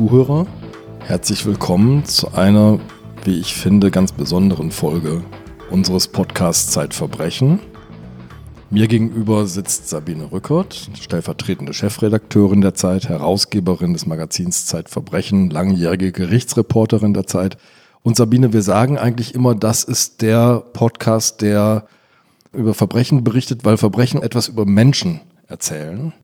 [0.00, 0.46] Zuhörer,
[1.00, 2.80] herzlich willkommen zu einer,
[3.24, 5.22] wie ich finde, ganz besonderen Folge
[5.70, 7.60] unseres Podcasts Zeitverbrechen.
[8.70, 17.12] Mir gegenüber sitzt Sabine Rückert, stellvertretende Chefredakteurin der Zeit, Herausgeberin des Magazins Zeitverbrechen, langjährige Gerichtsreporterin
[17.12, 17.58] der Zeit.
[18.02, 21.84] Und Sabine, wir sagen eigentlich immer, das ist der Podcast, der
[22.54, 26.14] über Verbrechen berichtet, weil Verbrechen etwas über Menschen erzählen.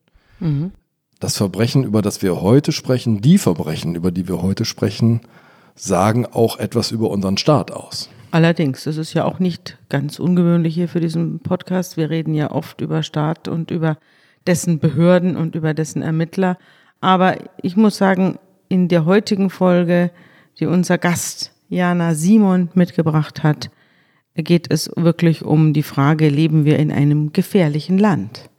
[0.41, 0.73] Mhm.
[1.19, 5.23] Das Verbrechen, über das wir heute sprechen, die Verbrechen, über die wir heute sprechen,
[5.75, 8.11] sagen auch etwas über unseren Staat aus.
[8.33, 11.97] Allerdings, das ist ja auch nicht ganz ungewöhnlich hier für diesen Podcast.
[11.97, 13.97] Wir reden ja oft über Staat und über
[14.47, 16.59] dessen Behörden und über dessen Ermittler.
[17.01, 18.39] Aber ich muss sagen,
[18.69, 20.11] in der heutigen Folge,
[20.59, 23.71] die unser Gast Jana Simon mitgebracht hat,
[24.35, 28.51] geht es wirklich um die Frage, leben wir in einem gefährlichen Land?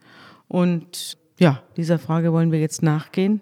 [0.47, 3.41] Und ja, dieser Frage wollen wir jetzt nachgehen.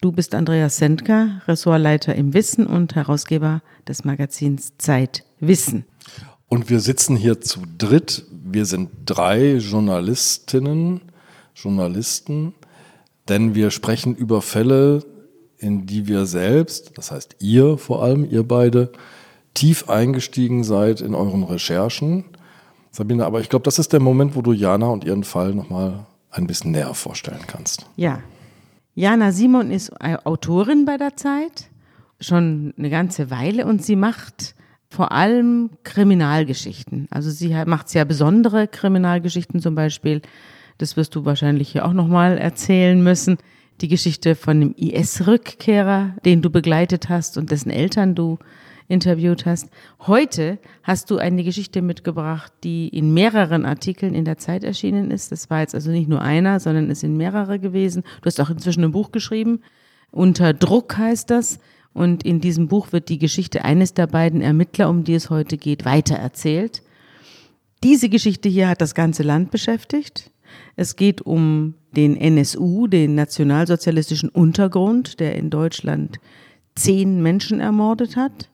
[0.00, 5.84] Du bist Andreas Sendker, Ressortleiter im Wissen und Herausgeber des Magazins Zeit Wissen.
[6.48, 8.24] Und wir sitzen hier zu dritt.
[8.30, 11.00] Wir sind drei Journalistinnen,
[11.54, 12.54] Journalisten,
[13.28, 15.04] denn wir sprechen über Fälle,
[15.58, 18.92] in die wir selbst, das heißt ihr vor allem, ihr beide,
[19.54, 22.24] tief eingestiegen seid in euren Recherchen.
[22.92, 26.06] Sabine, aber ich glaube, das ist der Moment, wo du Jana und ihren Fall nochmal
[26.30, 27.86] ein bisschen näher vorstellen kannst.
[27.96, 28.20] Ja.
[28.94, 31.70] Jana Simon ist Autorin bei der Zeit,
[32.20, 34.56] schon eine ganze Weile und sie macht
[34.90, 37.06] vor allem Kriminalgeschichten.
[37.10, 40.22] Also sie macht sehr besondere Kriminalgeschichten zum Beispiel.
[40.78, 43.38] Das wirst du wahrscheinlich hier auch nochmal erzählen müssen.
[43.80, 48.38] Die Geschichte von dem IS-Rückkehrer, den du begleitet hast und dessen Eltern du
[48.88, 49.68] interviewt hast.
[50.00, 55.30] Heute hast du eine Geschichte mitgebracht, die in mehreren Artikeln in der Zeit erschienen ist.
[55.30, 58.02] Das war jetzt also nicht nur einer, sondern es sind mehrere gewesen.
[58.22, 59.60] Du hast auch inzwischen ein Buch geschrieben.
[60.10, 61.58] Unter Druck heißt das.
[61.92, 65.56] Und in diesem Buch wird die Geschichte eines der beiden Ermittler, um die es heute
[65.56, 66.82] geht, weitererzählt.
[67.82, 70.30] Diese Geschichte hier hat das ganze Land beschäftigt.
[70.76, 76.18] Es geht um den NSU, den nationalsozialistischen Untergrund, der in Deutschland
[76.74, 78.48] zehn Menschen ermordet hat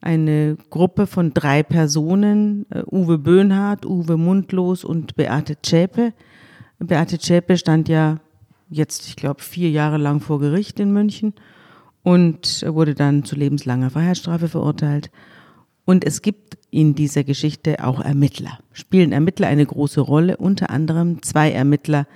[0.00, 6.12] eine Gruppe von drei Personen, äh, Uwe Böhnhardt, Uwe Mundlos und Beate Zschäpe.
[6.78, 8.18] Beate Zschäpe stand ja
[8.70, 11.34] jetzt, ich glaube, vier Jahre lang vor Gericht in München
[12.02, 15.10] und wurde dann zu lebenslanger Freiheitsstrafe verurteilt.
[15.84, 18.60] Und es gibt in dieser Geschichte auch Ermittler.
[18.72, 22.06] Spielen Ermittler eine große Rolle, unter anderem zwei Ermittler,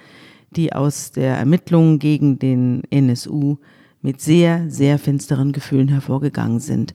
[0.54, 3.56] die aus der Ermittlung gegen den NSU
[4.00, 6.94] mit sehr, sehr finsteren Gefühlen hervorgegangen sind.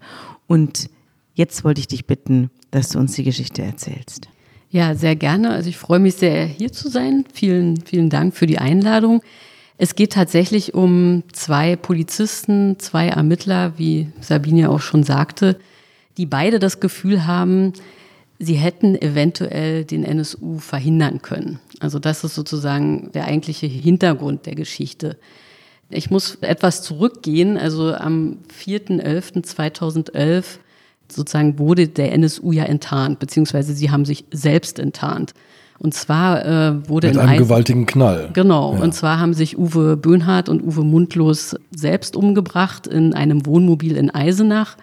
[0.49, 0.89] Und
[1.35, 4.29] jetzt wollte ich dich bitten, dass du uns die Geschichte erzählst.
[4.71, 5.51] Ja, sehr gerne.
[5.51, 7.23] Also ich freue mich sehr, hier zu sein.
[7.31, 9.21] Vielen, vielen Dank für die Einladung.
[9.77, 15.59] Es geht tatsächlich um zwei Polizisten, zwei Ermittler, wie Sabine auch schon sagte,
[16.17, 17.73] die beide das Gefühl haben,
[18.39, 21.59] sie hätten eventuell den NSU verhindern können.
[21.79, 25.17] Also das ist sozusagen der eigentliche Hintergrund der Geschichte.
[25.89, 27.57] Ich muss etwas zurückgehen.
[27.57, 30.43] Also am 4.11.2011
[31.11, 35.33] sozusagen wurde der NSU ja enttarnt, beziehungsweise sie haben sich selbst enttarnt.
[35.79, 38.29] Und zwar äh, wurde mit einem gewaltigen Knall.
[38.33, 38.75] Genau.
[38.75, 38.81] Ja.
[38.81, 44.09] Und zwar haben sich Uwe Böhnhardt und Uwe Mundlos selbst umgebracht in einem Wohnmobil in
[44.09, 44.75] Eisenach.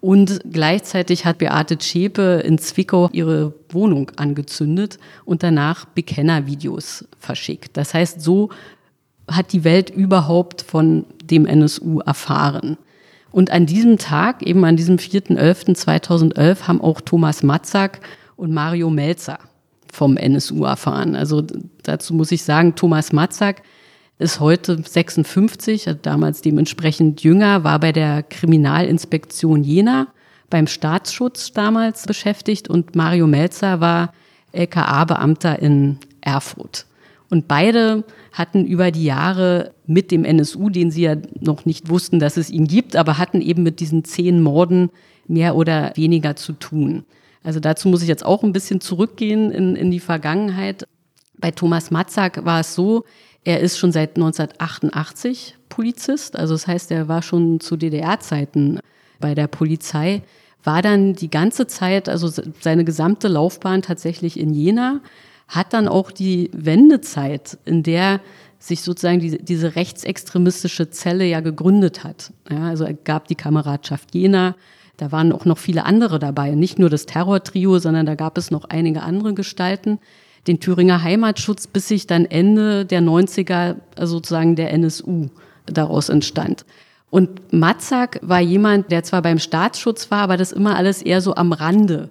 [0.00, 7.76] Und gleichzeitig hat Beate Zschäpe in Zwickau ihre Wohnung angezündet und danach Bekennervideos verschickt.
[7.76, 8.50] Das heißt, so
[9.28, 12.76] hat die Welt überhaupt von dem NSU erfahren.
[13.30, 18.00] Und an diesem Tag, eben an diesem 4.11.2011, haben auch Thomas Matzak
[18.36, 19.38] und Mario Melzer
[19.92, 21.16] vom NSU erfahren.
[21.16, 21.42] Also
[21.82, 23.62] dazu muss ich sagen, Thomas Matzak
[24.18, 30.08] ist heute 56, damals dementsprechend jünger, war bei der Kriminalinspektion Jena
[30.50, 34.12] beim Staatsschutz damals beschäftigt und Mario Melzer war
[34.52, 36.86] LKA-Beamter in Erfurt.
[37.34, 42.20] Und beide hatten über die Jahre mit dem NSU, den sie ja noch nicht wussten,
[42.20, 44.90] dass es ihn gibt, aber hatten eben mit diesen zehn Morden
[45.26, 47.02] mehr oder weniger zu tun.
[47.42, 50.86] Also dazu muss ich jetzt auch ein bisschen zurückgehen in, in die Vergangenheit.
[51.36, 53.02] Bei Thomas Matzak war es so,
[53.42, 58.78] er ist schon seit 1988 Polizist, also das heißt, er war schon zu DDR-Zeiten
[59.18, 60.22] bei der Polizei,
[60.62, 62.30] war dann die ganze Zeit, also
[62.60, 65.00] seine gesamte Laufbahn tatsächlich in Jena,
[65.48, 68.20] hat dann auch die Wendezeit, in der
[68.58, 72.32] sich sozusagen diese, diese rechtsextremistische Zelle ja gegründet hat.
[72.50, 74.54] Ja, also gab die Kameradschaft Jena,
[74.96, 78.50] da waren auch noch viele andere dabei, nicht nur das Terrortrio, sondern da gab es
[78.50, 79.98] noch einige andere Gestalten.
[80.46, 85.28] Den Thüringer Heimatschutz, bis sich dann Ende der 90er also sozusagen der NSU
[85.66, 86.64] daraus entstand.
[87.10, 91.34] Und Matzak war jemand, der zwar beim Staatsschutz war, aber das immer alles eher so
[91.34, 92.10] am Rande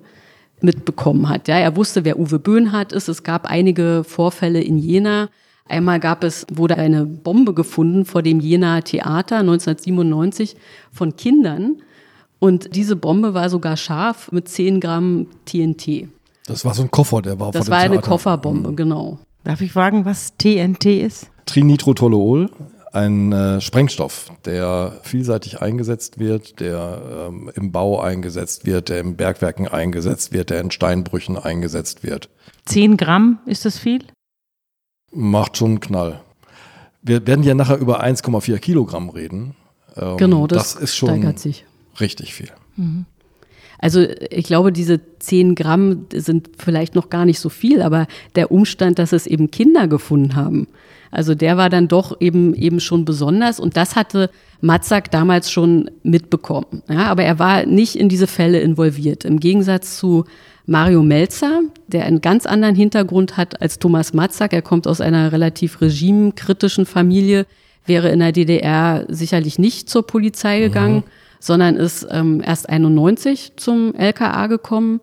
[0.63, 1.47] mitbekommen hat.
[1.47, 3.07] Ja, er wusste, wer Uwe Böhnhardt ist.
[3.07, 5.29] Es gab einige Vorfälle in Jena.
[5.67, 10.55] Einmal gab es, wurde eine Bombe gefunden vor dem Jena Theater 1997
[10.91, 11.77] von Kindern.
[12.39, 16.09] Und diese Bombe war sogar scharf mit 10 Gramm TNT.
[16.45, 18.75] Das war so ein Koffer, der war Das war eine Kofferbombe, mhm.
[18.75, 19.19] genau.
[19.43, 21.29] Darf ich fragen, was TNT ist?
[21.45, 22.49] Trinitrotoluol,
[22.93, 29.15] ein äh, Sprengstoff, der vielseitig eingesetzt wird, der ähm, im Bau eingesetzt wird, der in
[29.15, 32.29] Bergwerken eingesetzt wird, der in Steinbrüchen eingesetzt wird.
[32.65, 34.05] Zehn Gramm, ist das viel?
[35.11, 36.21] Macht schon einen Knall.
[37.01, 39.55] Wir werden ja nachher über 1,4 Kilogramm reden.
[39.97, 41.65] Ähm, genau, das, das ist schon sich.
[41.99, 42.51] richtig viel.
[42.75, 43.05] Mhm.
[43.79, 48.51] Also ich glaube, diese 10 Gramm sind vielleicht noch gar nicht so viel, aber der
[48.51, 50.67] Umstand, dass es eben Kinder gefunden haben,
[51.13, 54.31] also der war dann doch eben, eben schon besonders und das hatte
[54.61, 56.81] Matzak damals schon mitbekommen.
[56.89, 59.23] Ja, aber er war nicht in diese Fälle involviert.
[59.23, 60.25] Im Gegensatz zu
[60.65, 64.53] Mario Melzer, der einen ganz anderen Hintergrund hat als Thomas Matzak.
[64.53, 67.45] Er kommt aus einer relativ regimekritischen Familie,
[67.85, 71.03] wäre in der DDR sicherlich nicht zur Polizei gegangen, mhm.
[71.39, 74.99] sondern ist ähm, erst 91 zum LKA gekommen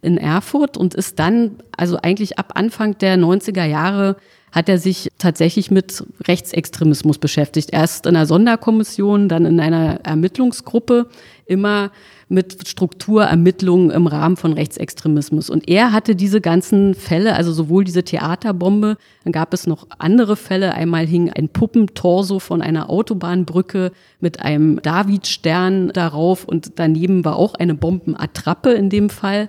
[0.00, 4.16] in Erfurt und ist dann, also eigentlich ab Anfang der 90er Jahre,
[4.52, 7.70] hat er sich tatsächlich mit Rechtsextremismus beschäftigt.
[7.72, 11.08] Erst in einer Sonderkommission, dann in einer Ermittlungsgruppe,
[11.46, 11.90] immer
[12.30, 15.48] mit Strukturermittlungen im Rahmen von Rechtsextremismus.
[15.48, 20.36] Und er hatte diese ganzen Fälle, also sowohl diese Theaterbombe, dann gab es noch andere
[20.36, 20.74] Fälle.
[20.74, 27.54] Einmal hing ein Puppentorso von einer Autobahnbrücke mit einem Davidstern darauf und daneben war auch
[27.54, 29.48] eine Bombenattrappe in dem Fall.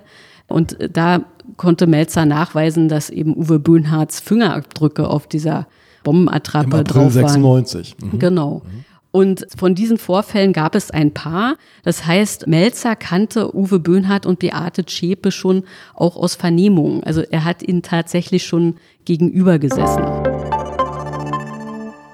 [0.50, 1.24] Und da
[1.56, 5.66] konnte Melzer nachweisen, dass eben Uwe Böhnhardts Fingerabdrücke auf dieser
[6.04, 7.28] Bombenattrappe drauf waren.
[7.28, 7.96] 96.
[8.00, 8.18] Mhm.
[8.18, 8.62] Genau.
[8.64, 8.84] Mhm.
[9.12, 11.56] Und von diesen Vorfällen gab es ein paar.
[11.82, 15.64] Das heißt, Melzer kannte Uwe Böhnhardt und Beate Zschäpe schon
[15.94, 17.02] auch aus Vernehmungen.
[17.02, 20.04] Also er hat ihnen tatsächlich schon gegenüber gesessen.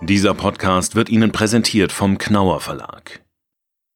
[0.03, 3.23] Dieser Podcast wird Ihnen präsentiert vom Knauer Verlag.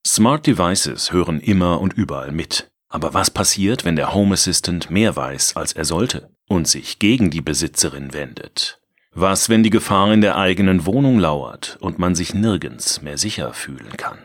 [0.05, 2.70] Smart Devices hören immer und überall mit.
[2.91, 7.31] Aber was passiert, wenn der Home Assistant mehr weiß, als er sollte und sich gegen
[7.31, 8.81] die Besitzerin wendet?
[9.13, 13.53] Was, wenn die Gefahr in der eigenen Wohnung lauert und man sich nirgends mehr sicher
[13.53, 14.17] fühlen kann?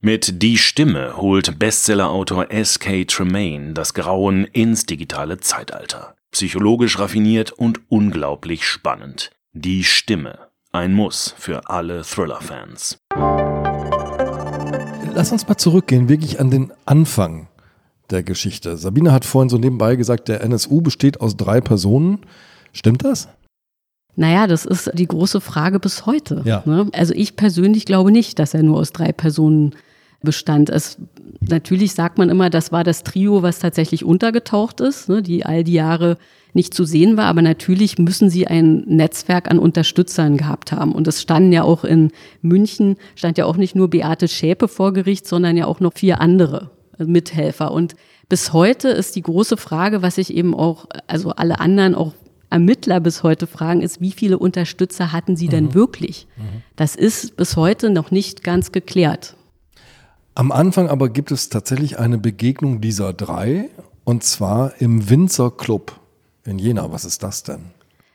[0.00, 3.04] Mit Die Stimme holt Bestsellerautor S.K.
[3.04, 6.14] Tremaine das Grauen ins digitale Zeitalter.
[6.30, 9.32] Psychologisch raffiniert und unglaublich spannend.
[9.52, 10.38] Die Stimme.
[10.70, 12.98] Ein Muss für alle Thriller-Fans.
[15.14, 17.48] Lass uns mal zurückgehen, wirklich an den Anfang
[18.14, 18.76] der Geschichte.
[18.78, 22.20] Sabine hat vorhin so nebenbei gesagt, der NSU besteht aus drei Personen.
[22.72, 23.28] Stimmt das?
[24.16, 26.42] Naja, das ist die große Frage bis heute.
[26.44, 26.62] Ja.
[26.64, 26.88] Ne?
[26.92, 29.74] Also ich persönlich glaube nicht, dass er nur aus drei Personen
[30.22, 30.70] bestand.
[30.70, 30.96] Es,
[31.40, 35.64] natürlich sagt man immer, das war das Trio, was tatsächlich untergetaucht ist, ne, die all
[35.64, 36.16] die Jahre
[36.54, 37.26] nicht zu sehen war.
[37.26, 40.92] Aber natürlich müssen sie ein Netzwerk an Unterstützern gehabt haben.
[40.92, 44.92] Und es standen ja auch in München, stand ja auch nicht nur Beate Schäpe vor
[44.92, 47.72] Gericht, sondern ja auch noch vier andere Mithelfer.
[47.72, 47.94] Und
[48.28, 52.12] bis heute ist die große Frage, was sich eben auch, also alle anderen auch
[52.50, 55.74] Ermittler bis heute fragen, ist, wie viele Unterstützer hatten sie denn mhm.
[55.74, 56.26] wirklich?
[56.36, 56.62] Mhm.
[56.76, 59.36] Das ist bis heute noch nicht ganz geklärt.
[60.36, 63.70] Am Anfang aber gibt es tatsächlich eine Begegnung dieser drei
[64.04, 65.98] und zwar im Winzer Club
[66.44, 66.90] in Jena.
[66.92, 67.66] Was ist das denn?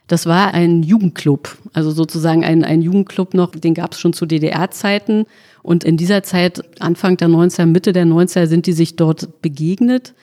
[0.07, 4.25] Das war ein Jugendclub, also sozusagen ein, ein Jugendclub noch, den gab es schon zu
[4.25, 5.25] DDR-Zeiten.
[5.61, 10.13] Und in dieser Zeit, Anfang der 90er, Mitte der 90er, sind die sich dort begegnet.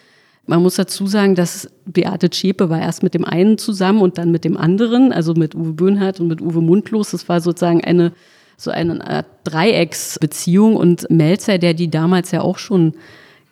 [0.47, 4.31] Man muss dazu sagen, dass Beate Zschäpe war erst mit dem einen zusammen und dann
[4.31, 7.11] mit dem anderen, also mit Uwe Böhnhardt und mit Uwe Mundlos.
[7.11, 8.13] Das war sozusagen eine,
[8.57, 12.95] so eine Art Dreiecksbeziehung und Melzer, der die damals ja auch schon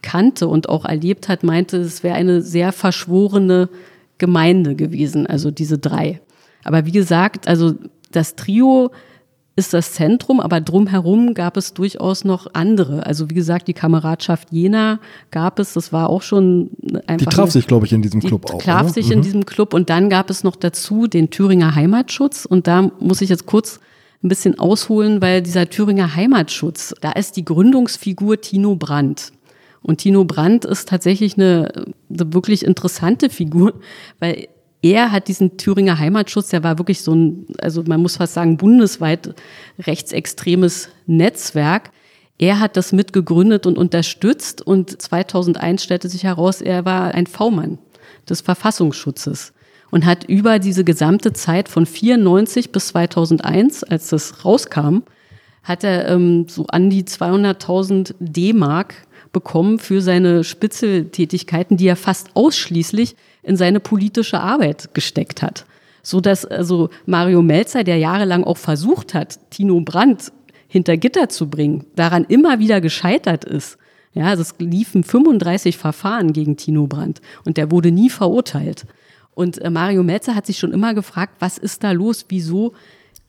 [0.02, 3.68] kannte und auch erlebt hat, meinte, es wäre eine sehr verschworene
[4.18, 6.20] Gemeinde gewesen, also diese drei.
[6.62, 7.74] Aber wie gesagt, also
[8.12, 8.90] das Trio
[9.56, 13.06] ist das Zentrum, aber drumherum gab es durchaus noch andere.
[13.06, 14.98] Also wie gesagt, die Kameradschaft Jena
[15.30, 16.70] gab es, das war auch schon
[17.06, 17.30] einfach.
[17.30, 18.58] Die traf sich, glaube ich, in diesem Club auch.
[18.58, 19.12] Die traf sich mhm.
[19.12, 23.20] in diesem Club und dann gab es noch dazu den Thüringer Heimatschutz und da muss
[23.20, 23.78] ich jetzt kurz
[24.24, 29.32] ein bisschen ausholen, weil dieser Thüringer Heimatschutz, da ist die Gründungsfigur Tino Brandt.
[29.82, 31.70] Und Tino Brandt ist tatsächlich eine,
[32.08, 33.74] eine wirklich interessante Figur,
[34.18, 34.48] weil
[34.84, 38.58] er hat diesen Thüringer Heimatschutz, der war wirklich so ein, also man muss fast sagen,
[38.58, 39.34] bundesweit
[39.78, 41.90] rechtsextremes Netzwerk.
[42.36, 47.78] Er hat das mitgegründet und unterstützt und 2001 stellte sich heraus, er war ein V-Mann
[48.28, 49.54] des Verfassungsschutzes
[49.90, 54.98] und hat über diese gesamte Zeit von 94 bis 2001, als das rauskam,
[55.62, 58.96] hat er ähm, so an die 200.000 D-Mark
[59.32, 65.66] bekommen für seine Spitzeltätigkeiten, die er fast ausschließlich in seine politische Arbeit gesteckt hat.
[66.02, 70.32] So dass also Mario Melzer, der jahrelang auch versucht hat, Tino Brandt
[70.68, 73.78] hinter Gitter zu bringen, daran immer wieder gescheitert ist.
[74.12, 78.86] Ja, also es liefen 35 Verfahren gegen Tino Brandt und der wurde nie verurteilt.
[79.34, 82.26] Und äh, Mario Melzer hat sich schon immer gefragt, was ist da los?
[82.28, 82.74] Wieso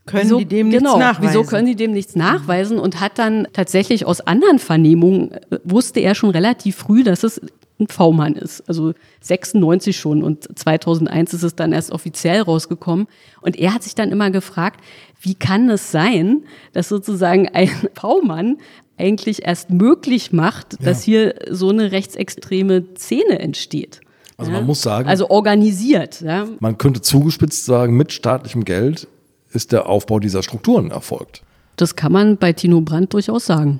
[0.06, 1.30] können wieso, die dem genau, nichts nachweisen?
[1.30, 2.78] Wieso können die dem nichts nachweisen?
[2.78, 7.42] Und hat dann tatsächlich aus anderen Vernehmungen, äh, wusste er schon relativ früh, dass es
[7.80, 8.68] ein V-Mann ist.
[8.68, 13.08] Also 96 schon und 2001 ist es dann erst offiziell rausgekommen.
[13.42, 14.82] Und er hat sich dann immer gefragt,
[15.22, 18.58] wie kann es sein, dass sozusagen ein V-Mann
[18.98, 24.00] eigentlich erst möglich macht, dass hier so eine rechtsextreme Szene entsteht.
[24.38, 24.58] Also ja?
[24.58, 26.22] man muss sagen, Also organisiert.
[26.22, 26.48] Ja?
[26.60, 29.08] man könnte zugespitzt sagen, mit staatlichem Geld
[29.52, 31.44] ist der Aufbau dieser Strukturen erfolgt.
[31.76, 33.80] Das kann man bei Tino Brandt durchaus sagen.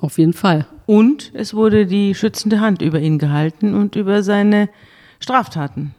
[0.00, 0.66] Auf jeden Fall.
[0.86, 4.68] Und es wurde die schützende Hand über ihn gehalten und über seine
[5.20, 5.94] Straftaten.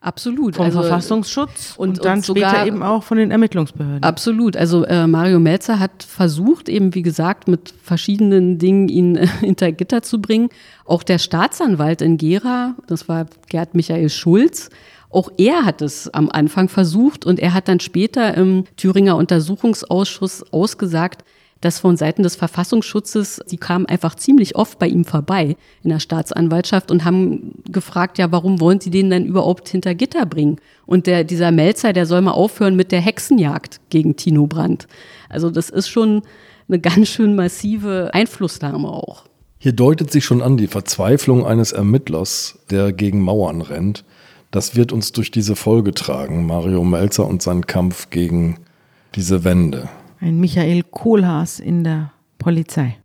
[0.00, 0.54] Absolut.
[0.54, 4.04] Vom Also, Verfassungsschutz und, und- dann und später eben auch von den Ermittlungsbehörden.
[4.04, 4.56] Absolut.
[4.56, 9.72] Also äh, Mario Melzer hat versucht, eben wie gesagt, mit verschiedenen Dingen ihn äh, hinter
[9.72, 10.50] Gitter zu bringen.
[10.84, 14.70] Auch der Staatsanwalt in Gera, das war Gerd Michael Schulz,
[15.10, 20.52] auch er hat es am Anfang versucht und er hat dann später im Thüringer Untersuchungsausschuss
[20.52, 21.24] ausgesagt,
[21.60, 25.98] dass von Seiten des Verfassungsschutzes, die kamen einfach ziemlich oft bei ihm vorbei in der
[25.98, 30.58] Staatsanwaltschaft und haben gefragt, ja, warum wollen sie den denn überhaupt hinter Gitter bringen?
[30.86, 34.86] Und der, dieser Melzer, der soll mal aufhören mit der Hexenjagd gegen Tino Brandt.
[35.28, 36.22] Also das ist schon
[36.68, 39.24] eine ganz schön massive Einflussnahme auch.
[39.58, 44.04] Hier deutet sich schon an die Verzweiflung eines Ermittlers, der gegen Mauern rennt.
[44.52, 48.60] Das wird uns durch diese Folge tragen, Mario Melzer und sein Kampf gegen
[49.16, 49.88] diese Wände.
[50.20, 52.96] Ein Michael Kohlhaas in der Polizei.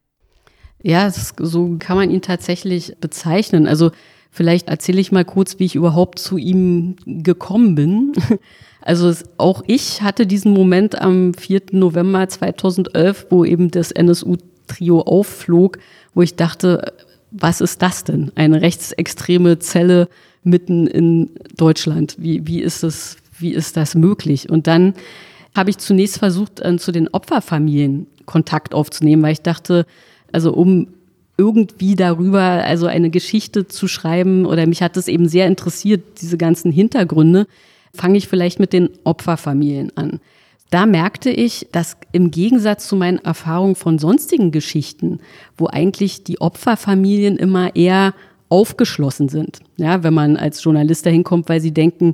[0.82, 3.67] Ja, ist, so kann man ihn tatsächlich bezeichnen.
[3.67, 3.91] Also
[4.32, 8.13] vielleicht erzähle ich mal kurz, wie ich überhaupt zu ihm gekommen bin.
[8.86, 11.62] Also auch ich hatte diesen Moment am 4.
[11.72, 15.77] November 2011, wo eben das NSU-Trio aufflog,
[16.13, 16.91] wo ich dachte,
[17.32, 18.34] was ist das denn?
[18.36, 20.10] Eine rechtsextreme Zelle
[20.43, 22.17] mitten in Deutschland.
[22.20, 24.50] Wie, wie, ist, das, wie ist das möglich?
[24.50, 24.96] Und dann
[25.55, 29.86] habe ich zunächst versucht, äh, zu den Opferfamilien Kontakt aufzunehmen, weil ich dachte,
[30.31, 30.88] also um
[31.38, 36.38] irgendwie darüber, also eine Geschichte zu schreiben, oder mich hat es eben sehr interessiert, diese
[36.38, 37.48] ganzen Hintergründe,
[37.93, 40.19] fange ich vielleicht mit den Opferfamilien an.
[40.69, 45.19] Da merkte ich, dass im Gegensatz zu meinen Erfahrungen von sonstigen Geschichten,
[45.57, 48.13] wo eigentlich die Opferfamilien immer eher
[48.50, 52.13] aufgeschlossen sind, ja, wenn man als Journalist dahin kommt, weil sie denken,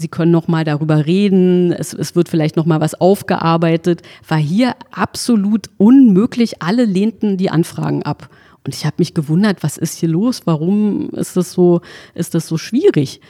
[0.00, 4.00] Sie können noch mal darüber reden, es, es wird vielleicht noch mal was aufgearbeitet.
[4.26, 6.62] War hier absolut unmöglich.
[6.62, 8.30] Alle lehnten die Anfragen ab.
[8.64, 10.40] Und ich habe mich gewundert, was ist hier los?
[10.46, 11.82] Warum ist das so,
[12.14, 13.20] ist das so schwierig?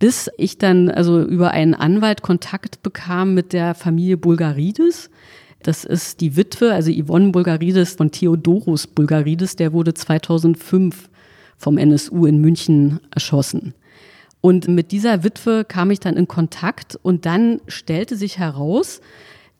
[0.00, 5.10] Bis ich dann also über einen Anwalt Kontakt bekam mit der Familie Bulgaridis.
[5.62, 11.08] Das ist die Witwe, also Yvonne Bulgaridis von Theodoros Bulgaridis, der wurde 2005
[11.56, 13.74] vom NSU in München erschossen.
[14.46, 19.00] Und mit dieser Witwe kam ich dann in Kontakt und dann stellte sich heraus,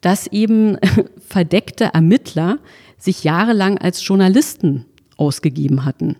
[0.00, 0.78] dass eben
[1.28, 2.59] verdeckte Ermittler
[2.97, 4.85] sich jahrelang als Journalisten
[5.16, 6.14] ausgegeben hatten.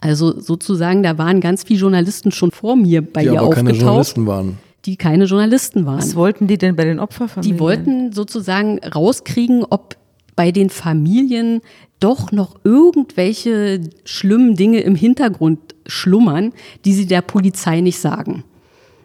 [0.00, 3.70] Also sozusagen, da waren ganz viele Journalisten schon vor mir bei Die ihr aber keine
[3.70, 4.58] aufgetaucht, Journalisten waren.
[4.84, 5.98] die keine Journalisten waren.
[5.98, 7.56] Was wollten die denn bei den Opferfamilien?
[7.56, 9.96] Die wollten sozusagen rauskriegen, ob
[10.40, 11.60] bei den Familien
[11.98, 16.54] doch noch irgendwelche schlimmen Dinge im Hintergrund schlummern,
[16.86, 18.42] die sie der Polizei nicht sagen.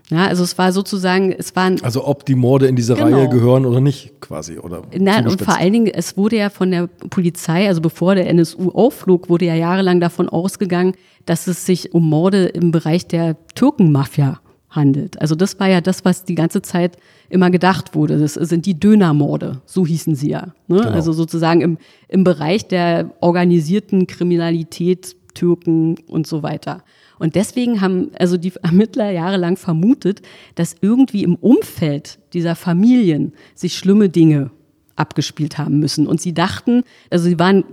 [0.09, 3.17] Ja, also es war sozusagen, es waren Also ob die Morde in diese Genau.
[3.17, 4.59] Reihe gehören oder nicht, quasi.
[4.59, 8.29] Oder Nein, und vor allen Dingen, es wurde ja von der Polizei, also bevor der
[8.29, 10.93] NSU aufflog, wurde ja jahrelang davon ausgegangen,
[11.25, 14.39] dass es sich um Morde im Bereich der Türkenmafia
[14.75, 15.19] handelt.
[15.21, 16.97] Also das war ja das, was die ganze Zeit
[17.29, 18.19] immer gedacht wurde.
[18.19, 20.53] Das sind die Dönermorde, so hießen sie ja.
[20.67, 20.77] Ne?
[20.77, 20.89] Genau.
[20.89, 21.77] Also sozusagen im,
[22.07, 26.83] im Bereich der organisierten Kriminalität, Türken und so weiter.
[27.17, 30.21] Und deswegen haben also die Ermittler jahrelang vermutet,
[30.55, 34.51] dass irgendwie im Umfeld dieser Familien sich schlimme Dinge
[34.95, 36.07] abgespielt haben müssen.
[36.07, 37.63] Und sie dachten, also sie waren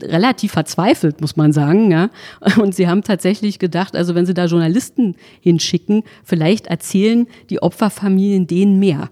[0.00, 2.10] relativ verzweifelt, muss man sagen, ja.
[2.58, 8.46] Und sie haben tatsächlich gedacht, also wenn sie da Journalisten hinschicken, vielleicht erzählen die Opferfamilien
[8.46, 9.10] denen mehr.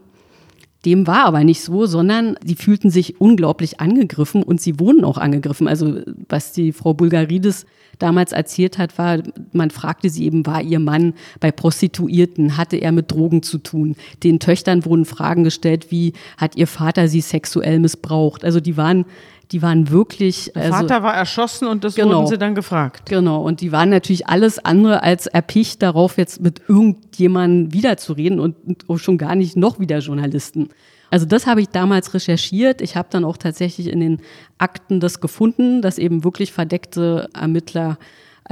[0.86, 5.18] Dem war aber nicht so, sondern sie fühlten sich unglaublich angegriffen und sie wurden auch
[5.18, 5.68] angegriffen.
[5.68, 7.66] Also was die Frau Bulgaridis
[7.98, 9.18] damals erzählt hat, war,
[9.52, 13.94] man fragte sie eben, war ihr Mann bei Prostituierten, hatte er mit Drogen zu tun?
[14.24, 18.42] Den Töchtern wurden Fragen gestellt, wie hat ihr Vater sie sexuell missbraucht?
[18.42, 19.04] Also die waren
[19.52, 20.52] die waren wirklich.
[20.54, 22.18] Der also, Vater war erschossen und das Genau.
[22.18, 23.08] wurden sie dann gefragt.
[23.08, 28.56] Genau, und die waren natürlich alles andere als erpicht darauf, jetzt mit irgendjemandem wiederzureden und
[28.88, 30.68] und schon gar nicht noch wieder Journalisten.
[31.10, 32.80] Also das habe ich damals recherchiert.
[32.80, 34.20] Ich habe dann auch tatsächlich in den
[34.58, 37.98] Akten das gefunden, dass eben wirklich verdeckte Ermittler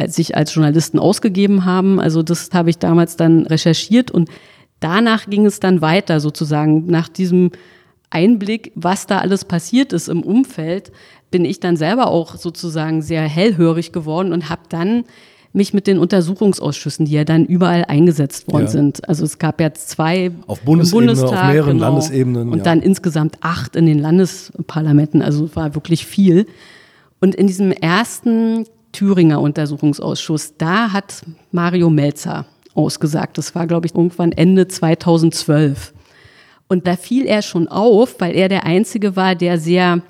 [0.06, 2.00] sich als Journalisten ausgegeben haben.
[2.00, 4.28] Also das habe ich damals dann recherchiert und
[4.80, 7.50] danach ging es dann weiter sozusagen nach diesem
[8.10, 10.92] Einblick, was da alles passiert ist im Umfeld,
[11.30, 15.04] bin ich dann selber auch sozusagen sehr hellhörig geworden und habe dann
[15.52, 18.70] mich mit den Untersuchungsausschüssen, die ja dann überall eingesetzt worden Ja.
[18.70, 19.08] sind.
[19.08, 22.64] Also es gab jetzt zwei Auf Bundesebene, auf Bundestag, mehreren genau, Landesebenen, und ja.
[22.64, 25.22] dann insgesamt acht in den Landesparlamenten.
[25.22, 26.46] Also es war wirklich viel.
[27.20, 33.38] Und in diesem ersten Thüringer Untersuchungsausschuss, da hat Mario Melzer ausgesagt.
[33.38, 35.92] Das war, glaube ich, irgendwann Ende 2012.
[36.68, 40.02] Und da fiel er schon auf, weil er der Einzige war, der sehr,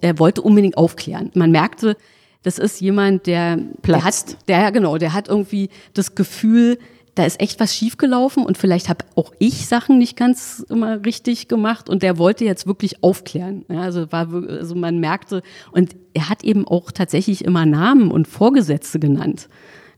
[0.00, 1.30] er wollte unbedingt aufklären.
[1.34, 1.96] Man merkte,
[2.42, 3.56] das ist jemand, der,
[3.86, 6.78] der hat, der, genau, der hat irgendwie das Gefühl,
[7.14, 11.48] da ist echt was schiefgelaufen und vielleicht habe auch ich Sachen nicht ganz immer richtig
[11.48, 13.64] gemacht und der wollte jetzt wirklich aufklären.
[13.68, 18.28] Ja, also, war, also man merkte, und er hat eben auch tatsächlich immer Namen und
[18.28, 19.48] Vorgesetzte genannt.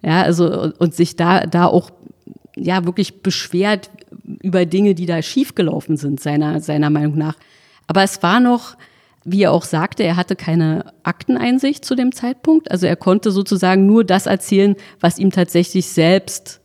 [0.03, 1.91] Ja, also und sich da, da auch
[2.57, 3.91] ja wirklich beschwert
[4.25, 7.37] über Dinge, die da schiefgelaufen sind, seiner, seiner Meinung nach.
[7.87, 8.77] Aber es war noch,
[9.25, 12.71] wie er auch sagte, er hatte keine Akteneinsicht zu dem Zeitpunkt.
[12.71, 16.61] Also er konnte sozusagen nur das erzählen, was ihm tatsächlich selbst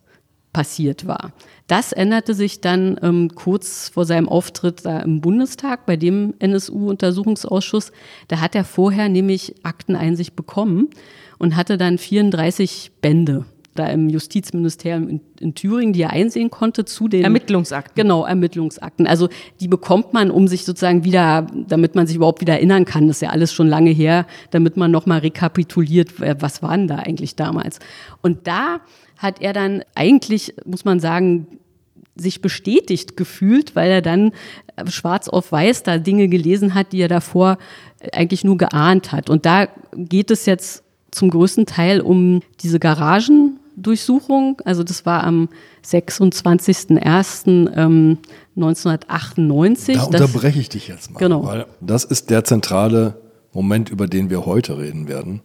[0.53, 1.33] passiert war.
[1.67, 7.91] Das änderte sich dann ähm, kurz vor seinem Auftritt da im Bundestag bei dem NSU-Untersuchungsausschuss.
[8.29, 10.89] Da hat er vorher nämlich Akteneinsicht bekommen
[11.37, 13.45] und hatte dann 34 Bände
[13.77, 17.95] da im Justizministerium in, in Thüringen, die er einsehen konnte zu den Ermittlungsakten.
[17.95, 19.07] Genau, Ermittlungsakten.
[19.07, 23.07] Also die bekommt man, um sich sozusagen wieder, damit man sich überhaupt wieder erinnern kann,
[23.07, 26.97] das ist ja alles schon lange her, damit man nochmal rekapituliert, was war denn da
[26.97, 27.79] eigentlich damals.
[28.21, 28.81] Und da
[29.17, 31.47] hat er dann eigentlich, muss man sagen,
[32.15, 34.31] sich bestätigt gefühlt, weil er dann
[34.89, 37.57] schwarz auf weiß da Dinge gelesen hat, die er davor
[38.11, 39.29] eigentlich nur geahnt hat.
[39.29, 42.79] Und da geht es jetzt zum größten Teil um diese
[43.81, 44.61] Garagendurchsuchung.
[44.65, 45.49] Also das war am
[45.85, 47.69] 26.01.
[47.75, 48.17] ähm,
[48.55, 49.95] 1998.
[49.97, 51.19] Da Das- unterbreche ich dich jetzt mal.
[51.19, 51.45] Genau.
[51.45, 53.15] Weil das ist der zentrale
[53.53, 55.41] Moment, über den wir heute reden werden,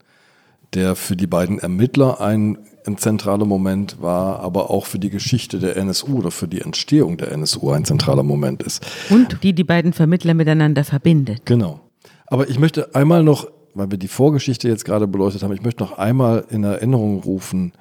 [0.75, 5.59] der für die beiden Ermittler ein, ein zentraler Moment war, aber auch für die Geschichte
[5.59, 8.85] der NSU oder für die Entstehung der NSU ein zentraler Moment ist.
[9.11, 11.43] Und die die beiden Vermittler miteinander verbindet.
[11.45, 11.81] Genau.
[12.27, 15.83] Aber ich möchte einmal noch, weil wir die Vorgeschichte jetzt gerade beleuchtet haben, ich möchte
[15.83, 17.73] noch einmal in Erinnerung rufen,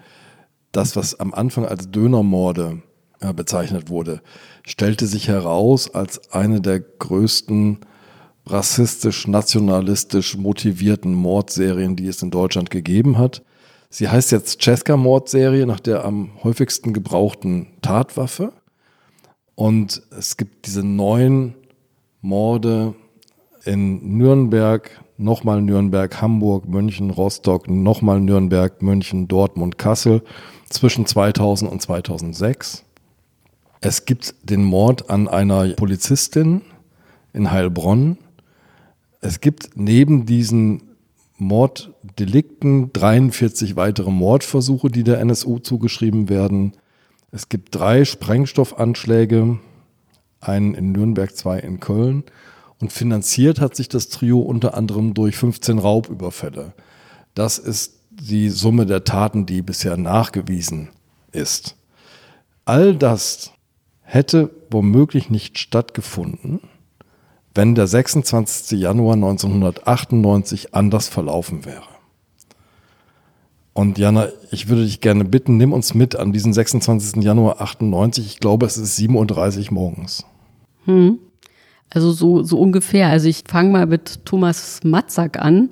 [0.72, 2.82] das, was am Anfang als Dönermorde
[3.20, 4.22] äh, bezeichnet wurde,
[4.66, 7.80] stellte sich heraus als eine der größten
[8.46, 13.44] rassistisch-nationalistisch motivierten Mordserien, die es in Deutschland gegeben hat.
[13.90, 18.54] Sie heißt jetzt Cesca-Mordserie nach der am häufigsten gebrauchten Tatwaffe.
[19.56, 21.56] Und es gibt diese neun
[22.22, 22.96] Morde
[23.66, 30.24] in Nürnberg, nochmal Nürnberg, Hamburg, München, Rostock, nochmal Nürnberg, München, Dortmund, Kassel
[30.74, 32.84] zwischen 2000 und 2006.
[33.82, 36.62] Es gibt den Mord an einer Polizistin
[37.34, 38.18] in Heilbronn.
[39.22, 40.84] Es gibt neben diesen
[41.38, 46.74] Morddelikten 43 weitere Mordversuche, die der NSU zugeschrieben werden.
[47.32, 49.58] Es gibt drei Sprengstoffanschläge,
[50.40, 52.24] einen in Nürnberg, zwei in Köln.
[52.80, 56.74] Und finanziert hat sich das Trio unter anderem durch 15 Raubüberfälle.
[57.34, 60.90] Das ist die Summe der Taten, die bisher nachgewiesen
[61.32, 61.76] ist.
[62.66, 63.52] All das
[64.02, 66.60] hätte womöglich nicht stattgefunden,
[67.56, 68.80] wenn der 26.
[68.80, 71.84] Januar 1998 anders verlaufen wäre.
[73.74, 77.24] Und Jana, ich würde dich gerne bitten, nimm uns mit an diesen 26.
[77.24, 78.26] Januar 98.
[78.26, 80.26] Ich glaube, es ist 7.30 Uhr morgens.
[81.90, 83.10] Also so, so ungefähr.
[83.10, 85.70] Also ich fange mal mit Thomas Matzak an.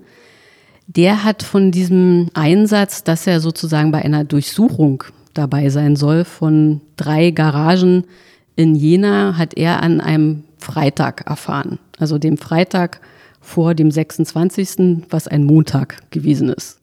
[0.92, 5.04] Der hat von diesem Einsatz, dass er sozusagen bei einer Durchsuchung
[5.36, 8.06] dabei sein soll von drei Garagen
[8.56, 11.78] in Jena, hat er an einem Freitag erfahren.
[12.00, 13.02] Also dem Freitag
[13.40, 16.80] vor dem 26., was ein Montag gewesen ist.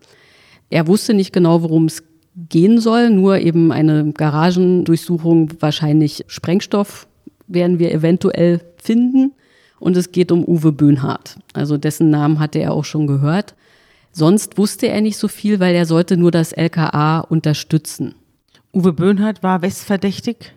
[0.71, 2.05] Er wusste nicht genau, worum es
[2.49, 7.09] gehen soll, nur eben eine Garagendurchsuchung, wahrscheinlich Sprengstoff
[7.49, 9.33] werden wir eventuell finden.
[9.81, 11.39] Und es geht um Uwe Böhnhardt.
[11.55, 13.57] Also dessen Namen hatte er auch schon gehört.
[14.19, 18.15] Sonst wusste er nicht so viel, weil er sollte nur das LKA unterstützen.
[18.73, 20.55] Uwe Böhnhardt war westverdächtig.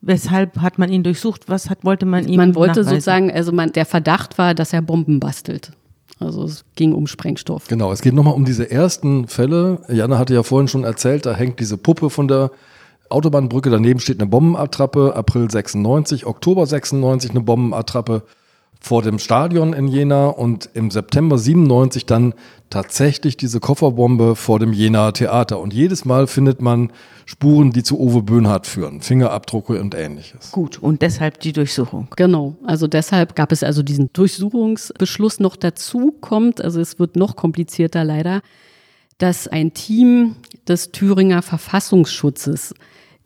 [0.00, 1.50] Weshalb hat man ihn durchsucht?
[1.50, 2.88] Was hat, wollte man ihm Man wollte nachweisen?
[2.88, 5.72] sozusagen, also man, der Verdacht war, dass er Bomben bastelt.
[6.20, 7.68] Also es ging um Sprengstoff.
[7.68, 9.82] Genau, es geht nochmal um diese ersten Fälle.
[9.90, 12.50] Jana hatte ja vorhin schon erzählt, da hängt diese Puppe von der
[13.10, 18.22] Autobahnbrücke, daneben steht eine Bombenattrappe, April 96, Oktober 96 eine Bombenattrappe
[18.80, 22.34] vor dem Stadion in Jena und im September 97 dann
[22.70, 25.60] tatsächlich diese Kofferbombe vor dem Jenaer Theater.
[25.60, 26.90] Und jedes Mal findet man
[27.26, 30.50] Spuren, die zu Uwe Böhnhardt führen, Fingerabdrucke und ähnliches.
[30.50, 32.08] Gut, und deshalb die Durchsuchung.
[32.16, 37.36] Genau, also deshalb gab es also diesen Durchsuchungsbeschluss noch dazu kommt, also es wird noch
[37.36, 38.40] komplizierter leider,
[39.18, 42.74] dass ein Team des Thüringer Verfassungsschutzes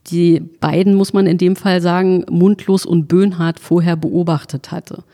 [0.09, 5.05] die beiden, muss man in dem Fall sagen, Mundlos und Böhnhardt vorher beobachtet hatte.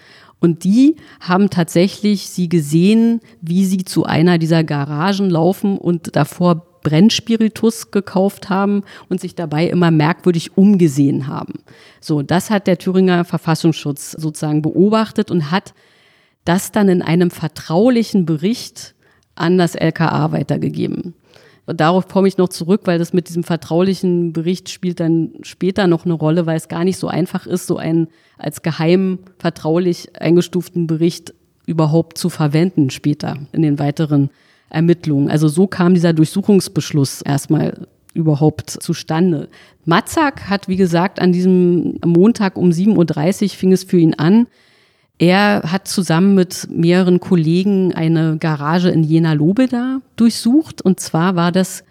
[0.41, 6.67] Und die haben tatsächlich sie gesehen, wie sie zu einer dieser Garagen laufen und davor
[6.83, 11.61] Brennspiritus gekauft haben und sich dabei immer merkwürdig umgesehen haben.
[12.01, 15.75] So, das hat der Thüringer Verfassungsschutz sozusagen beobachtet und hat
[16.47, 18.95] das dann in einem vertraulichen Bericht
[19.35, 21.15] an das LKA weitergegeben.
[21.75, 26.05] Darauf komme ich noch zurück, weil das mit diesem vertraulichen Bericht spielt dann später noch
[26.05, 30.87] eine Rolle, weil es gar nicht so einfach ist, so einen als geheim vertraulich eingestuften
[30.87, 31.35] Bericht
[31.67, 34.31] überhaupt zu verwenden später in den weiteren
[34.71, 35.31] Ermittlungen.
[35.31, 39.49] Also so kam dieser Durchsuchungsbeschluss erstmal überhaupt zustande.
[39.85, 44.47] Matzak hat, wie gesagt, an diesem Montag um 7.30 Uhr fing es für ihn an.
[45.21, 50.81] Er hat zusammen mit mehreren Kollegen eine Garage in Jena-Lobeda durchsucht.
[50.81, 51.85] Und zwar war das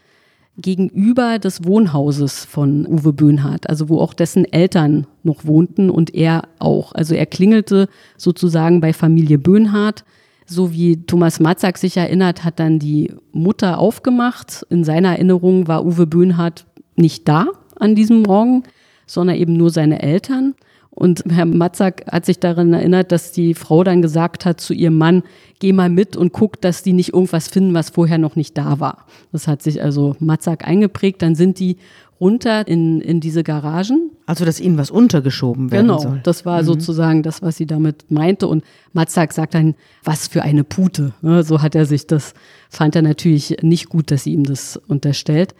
[0.57, 6.47] gegenüber des Wohnhauses von Uwe Böhnhardt, also wo auch dessen Eltern noch wohnten und er
[6.57, 6.93] auch.
[6.93, 7.87] Also er klingelte
[8.17, 10.05] sozusagen bei Familie Böhnhardt.
[10.47, 14.65] So wie Thomas Matzak sich erinnert, hat dann die Mutter aufgemacht.
[14.71, 16.65] In seiner Erinnerung war Uwe Böhnhardt
[16.95, 18.63] nicht da an diesem Morgen,
[19.05, 20.55] sondern eben nur seine Eltern.
[20.91, 24.97] Und Herr Matzak hat sich daran erinnert, dass die Frau dann gesagt hat zu ihrem
[24.97, 25.23] Mann,
[25.59, 28.79] geh mal mit und guck, dass die nicht irgendwas finden, was vorher noch nicht da
[28.79, 29.05] war.
[29.31, 31.21] Das hat sich also Matzak eingeprägt.
[31.21, 31.77] Dann sind die
[32.19, 34.11] runter in, in diese Garagen.
[34.25, 36.19] Also, dass ihnen was untergeschoben werden Genau, soll.
[36.23, 38.47] das war sozusagen das, was sie damit meinte.
[38.47, 41.13] Und Matzak sagt dann, was für eine Pute.
[41.21, 42.33] Ne, So hat er sich das,
[42.69, 45.55] fand er natürlich nicht gut, dass sie ihm das unterstellt.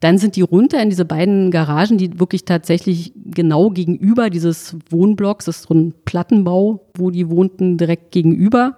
[0.00, 5.46] Dann sind die runter in diese beiden Garagen, die wirklich tatsächlich genau gegenüber dieses Wohnblocks,
[5.46, 8.76] das ist so ein Plattenbau, wo die wohnten, direkt gegenüber.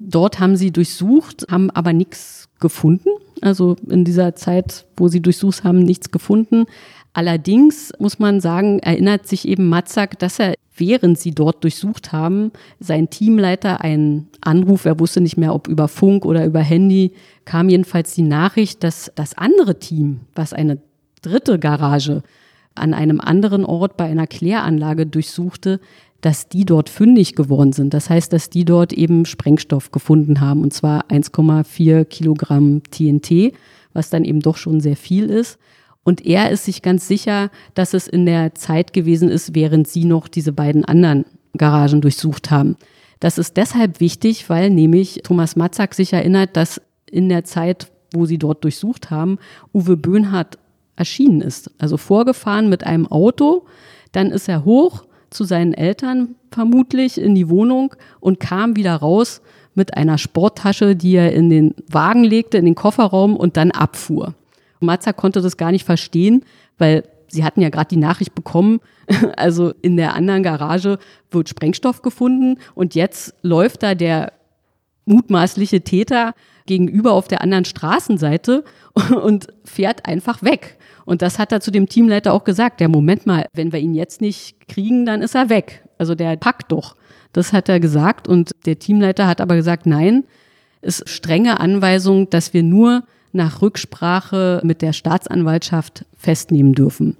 [0.00, 3.10] Dort haben sie durchsucht, haben aber nichts gefunden.
[3.40, 6.64] Also in dieser Zeit, wo sie durchsucht haben, nichts gefunden.
[7.12, 12.52] Allerdings muss man sagen, erinnert sich eben Matzak, dass er, während sie dort durchsucht haben,
[12.80, 17.12] sein Teamleiter einen Anruf, er wusste nicht mehr, ob über Funk oder über Handy,
[17.44, 20.78] kam jedenfalls die Nachricht, dass das andere Team, was eine
[21.22, 22.22] dritte Garage
[22.74, 25.80] an einem anderen Ort bei einer Kläranlage durchsuchte,
[26.20, 27.94] dass die dort fündig geworden sind.
[27.94, 33.52] Das heißt, dass die dort eben Sprengstoff gefunden haben, und zwar 1,4 Kilogramm TNT,
[33.92, 35.58] was dann eben doch schon sehr viel ist.
[36.08, 40.06] Und er ist sich ganz sicher, dass es in der Zeit gewesen ist, während sie
[40.06, 42.76] noch diese beiden anderen Garagen durchsucht haben.
[43.20, 48.24] Das ist deshalb wichtig, weil nämlich Thomas Matzak sich erinnert, dass in der Zeit, wo
[48.24, 49.36] sie dort durchsucht haben,
[49.74, 50.56] Uwe Böhnhardt
[50.96, 51.70] erschienen ist.
[51.76, 53.66] Also vorgefahren mit einem Auto,
[54.12, 59.42] dann ist er hoch zu seinen Eltern vermutlich in die Wohnung und kam wieder raus
[59.74, 64.34] mit einer Sporttasche, die er in den Wagen legte, in den Kofferraum und dann abfuhr.
[64.80, 66.44] Matza konnte das gar nicht verstehen,
[66.78, 68.80] weil sie hatten ja gerade die Nachricht bekommen,
[69.36, 70.98] also in der anderen Garage
[71.30, 74.32] wird Sprengstoff gefunden und jetzt läuft da der
[75.04, 76.34] mutmaßliche Täter
[76.66, 78.64] gegenüber auf der anderen Straßenseite
[79.22, 80.78] und fährt einfach weg.
[81.06, 82.80] Und das hat er zu dem Teamleiter auch gesagt.
[82.80, 85.82] Der Moment mal, wenn wir ihn jetzt nicht kriegen, dann ist er weg.
[85.96, 86.94] Also der packt doch.
[87.32, 90.24] Das hat er gesagt und der Teamleiter hat aber gesagt, nein,
[90.82, 97.16] ist strenge Anweisung, dass wir nur nach Rücksprache mit der Staatsanwaltschaft festnehmen dürfen.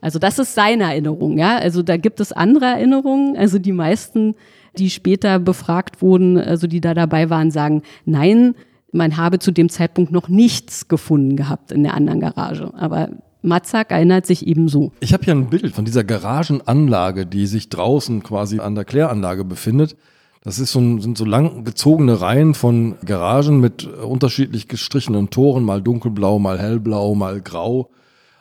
[0.00, 1.56] Also das ist seine Erinnerung, ja.
[1.56, 3.36] Also da gibt es andere Erinnerungen.
[3.36, 4.34] Also die meisten,
[4.78, 8.54] die später befragt wurden, also die da dabei waren, sagen, nein,
[8.92, 12.72] man habe zu dem Zeitpunkt noch nichts gefunden gehabt in der anderen Garage.
[12.74, 13.08] Aber
[13.42, 14.92] Matzak erinnert sich eben so.
[15.00, 19.44] Ich habe hier ein Bild von dieser Garagenanlage, die sich draußen quasi an der Kläranlage
[19.44, 19.96] befindet.
[20.42, 25.82] Das ist so sind so lang gezogene Reihen von Garagen mit unterschiedlich gestrichenen Toren, mal
[25.82, 27.90] dunkelblau, mal hellblau, mal grau.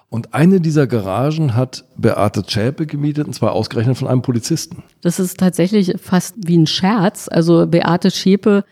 [0.10, 4.84] Und eine dieser Garagen hat Beate Zschäpe gemietet, und zwar ausgerechnet von einem Polizisten.
[5.02, 7.28] Das ist tatsächlich fast wie ein Scherz.
[7.30, 8.64] Also Beate Schäpe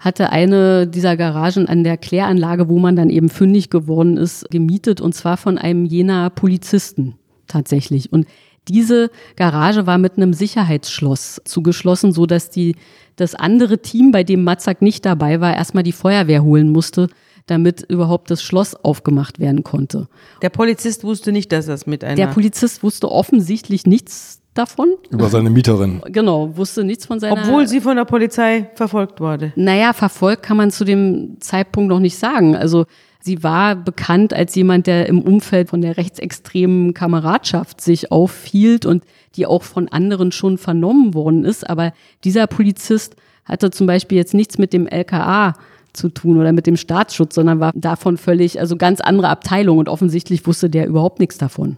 [0.00, 5.00] hatte eine dieser Garagen an der Kläranlage, wo man dann eben fündig geworden ist, gemietet
[5.00, 7.14] und zwar von einem jener Polizisten
[7.46, 8.12] tatsächlich.
[8.12, 8.26] Und
[8.68, 12.76] diese Garage war mit einem Sicherheitsschloss zugeschlossen, so dass die,
[13.16, 17.08] das andere Team, bei dem Matzak nicht dabei war, erstmal die Feuerwehr holen musste,
[17.46, 20.08] damit überhaupt das Schloss aufgemacht werden konnte.
[20.42, 22.14] Der Polizist wusste nicht, dass das mit einer.
[22.14, 24.94] Der Polizist wusste offensichtlich nichts davon.
[25.10, 26.00] Über seine Mieterin.
[26.06, 27.42] Genau, wusste nichts von seiner.
[27.42, 29.52] Obwohl sie von der Polizei verfolgt wurde.
[29.56, 32.56] Naja, verfolgt kann man zu dem Zeitpunkt noch nicht sagen.
[32.56, 32.86] Also
[33.20, 39.04] sie war bekannt als jemand, der im Umfeld von der rechtsextremen Kameradschaft sich aufhielt und
[39.36, 41.68] die auch von anderen schon vernommen worden ist.
[41.68, 41.92] Aber
[42.24, 45.54] dieser Polizist hatte zum Beispiel jetzt nichts mit dem LKA
[45.92, 49.88] zu tun oder mit dem Staatsschutz, sondern war davon völlig, also ganz andere Abteilung und
[49.88, 51.76] offensichtlich wusste der überhaupt nichts davon.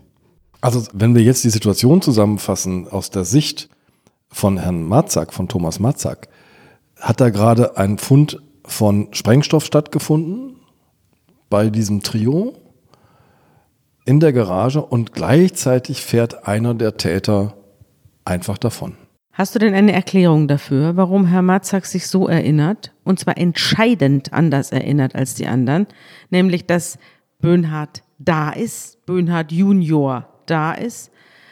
[0.60, 3.68] Also wenn wir jetzt die Situation zusammenfassen aus der Sicht
[4.28, 6.28] von Herrn Matzak, von Thomas Matzak,
[7.00, 10.51] hat da gerade ein Fund von Sprengstoff stattgefunden
[11.52, 12.54] bei diesem Trio
[14.06, 17.52] in der Garage und gleichzeitig fährt einer der Täter
[18.24, 18.96] einfach davon.
[19.32, 24.32] Hast du denn eine Erklärung dafür, warum Herr Matzak sich so erinnert, und zwar entscheidend
[24.32, 25.86] anders erinnert als die anderen,
[26.30, 26.98] nämlich dass
[27.42, 31.10] Böhnhardt da ist, Böhnhardt Junior da ist,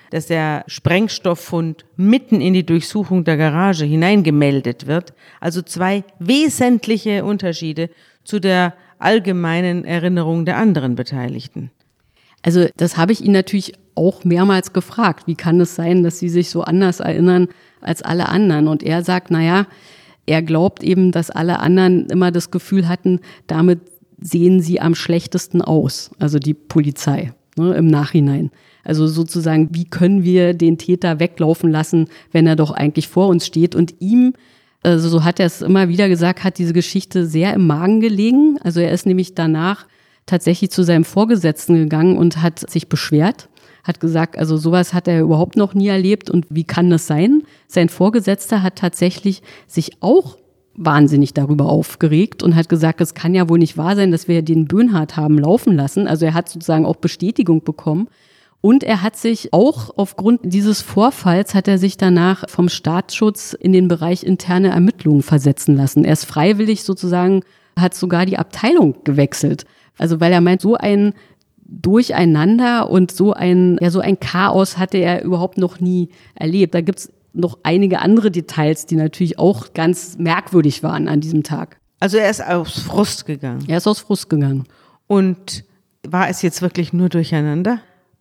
[0.08, 5.12] dass der Sprengstofffund mitten in die Durchsuchung der Garage hineingemeldet wird.
[5.40, 7.90] Also zwei wesentliche Unterschiede
[8.24, 11.70] zu der allgemeinen Erinnerung der anderen Beteiligten.
[12.42, 15.26] Also das habe ich ihn natürlich auch mehrmals gefragt.
[15.26, 17.48] Wie kann es sein, dass Sie sich so anders erinnern
[17.80, 18.68] als alle anderen?
[18.68, 19.66] Und er sagt, naja,
[20.26, 23.80] er glaubt eben, dass alle anderen immer das Gefühl hatten, damit
[24.20, 28.50] sehen sie am schlechtesten aus, also die Polizei ne, im Nachhinein.
[28.84, 33.46] Also sozusagen, wie können wir den Täter weglaufen lassen, wenn er doch eigentlich vor uns
[33.46, 33.74] steht?
[33.74, 34.34] Und ihm,
[34.82, 38.58] also so hat er es immer wieder gesagt, hat diese Geschichte sehr im Magen gelegen.
[38.62, 39.86] Also er ist nämlich danach
[40.26, 43.48] tatsächlich zu seinem Vorgesetzten gegangen und hat sich beschwert,
[43.84, 47.42] hat gesagt, also sowas hat er überhaupt noch nie erlebt und wie kann das sein?
[47.66, 50.38] Sein Vorgesetzter hat tatsächlich sich auch
[50.74, 54.42] wahnsinnig darüber aufgeregt und hat gesagt, es kann ja wohl nicht wahr sein, dass wir
[54.42, 56.06] den Böhnhardt haben laufen lassen.
[56.06, 58.08] Also er hat sozusagen auch Bestätigung bekommen.
[58.62, 63.72] Und er hat sich auch aufgrund dieses Vorfalls hat er sich danach vom Staatsschutz in
[63.72, 66.04] den Bereich interne Ermittlungen versetzen lassen.
[66.04, 67.42] Er ist freiwillig sozusagen,
[67.78, 69.64] hat sogar die Abteilung gewechselt.
[69.96, 71.14] Also weil er meint, so ein
[71.64, 76.74] Durcheinander und so ein, ja, so ein Chaos hatte er überhaupt noch nie erlebt.
[76.74, 81.78] Da gibt's noch einige andere Details, die natürlich auch ganz merkwürdig waren an diesem Tag.
[82.00, 83.64] Also er ist aus Frust gegangen.
[83.68, 84.64] Er ist aus Frust gegangen.
[85.06, 85.64] Und
[86.06, 87.80] war es jetzt wirklich nur durcheinander?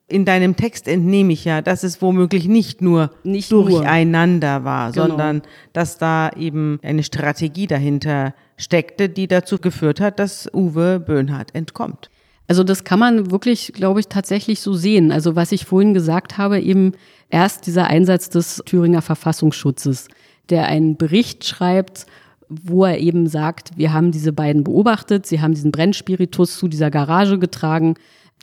[0.09, 3.65] In deinem Text entnehme ich ja, dass es womöglich nicht nur Nicht nur.
[3.69, 5.07] durcheinander war, Genau.
[5.07, 5.41] sondern
[5.71, 12.09] dass da eben eine Strategie dahinter steckte, die dazu geführt hat, dass Uwe Böhnhardt entkommt.
[12.47, 15.11] Also das kann man wirklich, glaube ich, tatsächlich so sehen.
[15.11, 16.93] Also was ich vorhin gesagt habe, eben
[17.29, 20.07] erst dieser Einsatz des Thüringer Verfassungsschutzes,
[20.49, 22.07] der einen Bericht schreibt,
[22.49, 26.89] wo er eben sagt, wir haben diese beiden beobachtet, sie haben diesen Brennspiritus zu dieser
[26.89, 27.93] Garage getragen,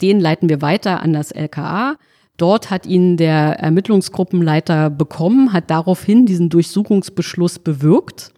[0.02, 1.96] den leiten wir weiter an das LKA.
[2.36, 8.32] Dort hat ihn der Ermittlungsgruppenleiter bekommen, hat daraufhin diesen Durchsuchungsbeschluss bewirkt,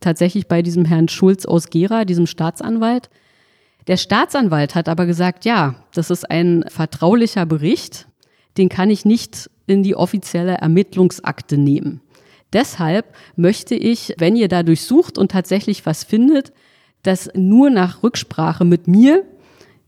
[0.00, 3.10] tatsächlich bei diesem Herrn Schulz aus Gera, diesem Staatsanwalt.
[3.88, 8.06] Der Staatsanwalt hat aber gesagt, ja, das ist ein vertraulicher Bericht,
[8.56, 12.00] den kann ich nicht in die offizielle Ermittlungsakte nehmen.
[12.52, 16.52] Deshalb möchte ich, wenn ihr da durchsucht und tatsächlich was findet,
[17.02, 19.24] dass nur nach Rücksprache mit mir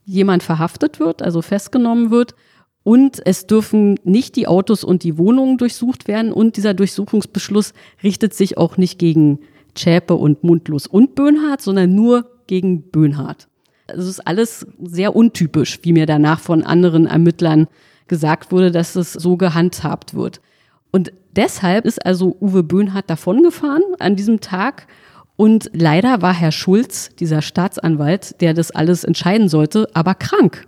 [0.04, 2.34] jemand verhaftet wird, also festgenommen wird.
[2.82, 6.32] Und es dürfen nicht die Autos und die Wohnungen durchsucht werden.
[6.32, 9.40] Und dieser Durchsuchungsbeschluss richtet sich auch nicht gegen
[9.74, 13.48] Zschäpe und Mundlos und Böhnhardt, sondern nur gegen Böhnhardt.
[13.86, 17.68] Also es ist alles sehr untypisch, wie mir danach von anderen Ermittlern
[18.06, 20.40] gesagt wurde, dass es so gehandhabt wird.
[20.90, 24.86] Und deshalb ist also Uwe Böhnhardt davongefahren an diesem Tag.
[25.36, 30.66] Und leider war Herr Schulz, dieser Staatsanwalt, der das alles entscheiden sollte, aber krank.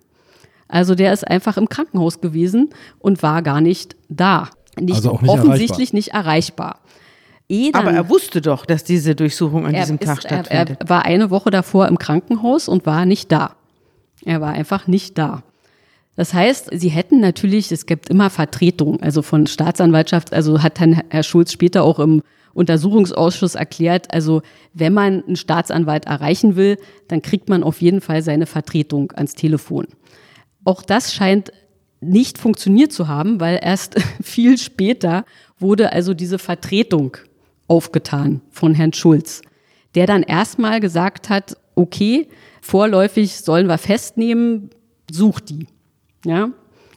[0.68, 4.50] Also der ist einfach im Krankenhaus gewesen und war gar nicht da.
[4.78, 6.80] Nicht, Also auch nicht offensichtlich nicht erreichbar.
[7.48, 10.78] Ehe Aber er wusste doch, dass diese Durchsuchung an diesem Tag ist, er, stattfindet.
[10.80, 13.54] er war eine Woche davor im Krankenhaus und war nicht da.
[14.24, 15.44] Er war einfach nicht da.
[16.16, 21.02] Das heißt, sie hätten natürlich, es gibt immer Vertretung, also von Staatsanwaltschaft, also hat dann
[21.10, 22.22] Herr Schulz später auch im
[22.54, 24.40] Untersuchungsausschuss erklärt, also
[24.72, 29.34] wenn man einen Staatsanwalt erreichen will, dann kriegt man auf jeden Fall seine Vertretung ans
[29.34, 29.86] Telefon.
[30.64, 31.52] Auch das scheint
[32.00, 35.26] nicht funktioniert zu haben, weil erst viel später
[35.58, 37.18] wurde also diese Vertretung
[37.68, 39.42] aufgetan von Herrn Schulz,
[39.94, 42.28] der dann erstmal gesagt hat, okay,
[42.62, 44.70] vorläufig sollen wir festnehmen,
[45.10, 45.66] such die.
[46.26, 46.50] Ja,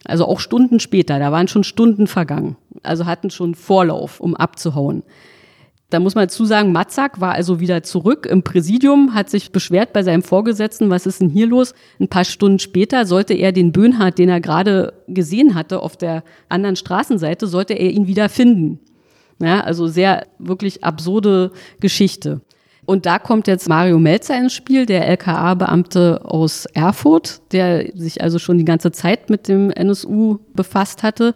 [0.04, 5.04] also auch Stunden später, da waren schon Stunden vergangen, also hatten schon Vorlauf, um abzuhauen.
[5.88, 9.92] Da muss man dazu sagen, Matzak war also wieder zurück im Präsidium, hat sich beschwert
[9.92, 11.74] bei seinem Vorgesetzten, was ist denn hier los?
[12.00, 16.24] Ein paar Stunden später sollte er den Böhnhardt, den er gerade gesehen hatte auf der
[16.48, 18.80] anderen Straßenseite, sollte er ihn wieder finden.
[19.40, 22.40] Ja, also sehr wirklich absurde Geschichte.
[22.86, 28.38] Und da kommt jetzt Mario Melzer ins Spiel, der LKA-Beamte aus Erfurt, der sich also
[28.38, 31.34] schon die ganze Zeit mit dem NSU befasst hatte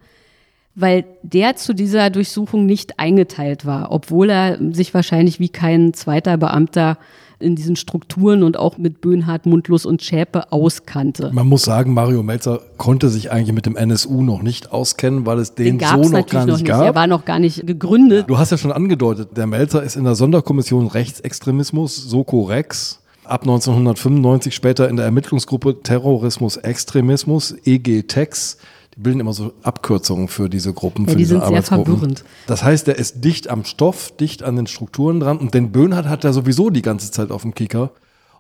[0.75, 6.37] weil der zu dieser Durchsuchung nicht eingeteilt war, obwohl er sich wahrscheinlich wie kein zweiter
[6.37, 6.99] Beamter
[7.45, 11.31] in diesen Strukturen und auch mit Böhnhardt, Mundlos und Schäpe auskannte.
[11.33, 15.39] Man muss sagen, Mario Melzer konnte sich eigentlich mit dem NSU noch nicht auskennen, weil
[15.39, 16.85] es den, den so noch gar nicht, nicht gab.
[16.85, 18.25] Er war noch gar nicht gegründet.
[18.29, 23.43] Du hast ja schon angedeutet, der Melzer ist in der Sonderkommission Rechtsextremismus, Soko Rex, ab
[23.43, 28.59] 1995 später in der Ermittlungsgruppe Terrorismus Extremismus, EG-TEX
[28.97, 32.25] die bilden immer so Abkürzungen für diese Gruppen, ja, für die diese sind sehr verwirrend.
[32.47, 36.07] Das heißt, der ist dicht am Stoff, dicht an den Strukturen dran und den Böhnhardt
[36.07, 37.91] hat er sowieso die ganze Zeit auf dem Kicker.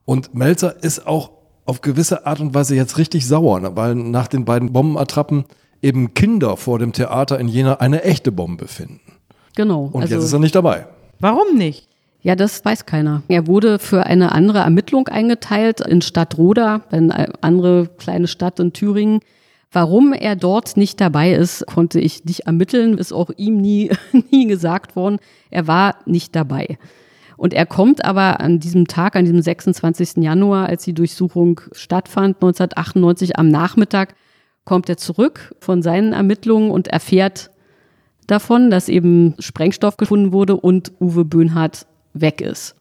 [0.05, 1.31] Und Melzer ist auch
[1.64, 3.75] auf gewisse Art und Weise jetzt richtig sauer, ne?
[3.75, 5.45] weil nach den beiden Bombenattrappen
[5.83, 9.01] eben Kinder vor dem Theater in Jena eine echte Bombe finden.
[9.57, 9.90] Genau.
[9.93, 10.87] Und also, jetzt ist er nicht dabei.
[11.21, 11.88] Warum nicht?
[12.23, 13.23] Ja, das weiß keiner.
[13.29, 19.21] Er wurde für eine andere Ermittlung eingeteilt in Stadtroda, eine andere kleine Stadt in Thüringen.
[19.75, 23.91] Warum er dort nicht dabei ist, konnte ich nicht ermitteln, ist auch ihm nie,
[24.31, 25.19] nie gesagt worden.
[25.51, 26.79] Er war nicht dabei.
[27.37, 30.19] Und er kommt aber an diesem Tag, an diesem 26.
[30.19, 34.15] Januar, als die Durchsuchung stattfand, 1998 am Nachmittag,
[34.65, 37.51] kommt er zurück von seinen Ermittlungen und erfährt
[38.29, 42.77] davon, dass eben Sprengstoff gefunden wurde und Uwe Böhnhardt weg ist.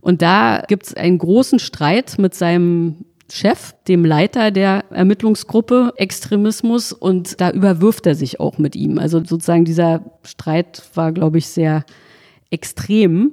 [0.00, 6.92] Und da gibt es einen großen Streit mit seinem Chef, dem Leiter der Ermittlungsgruppe Extremismus
[6.92, 9.00] und da überwirft er sich auch mit ihm.
[9.00, 11.84] Also sozusagen dieser Streit war, glaube ich, sehr
[12.50, 13.32] extrem.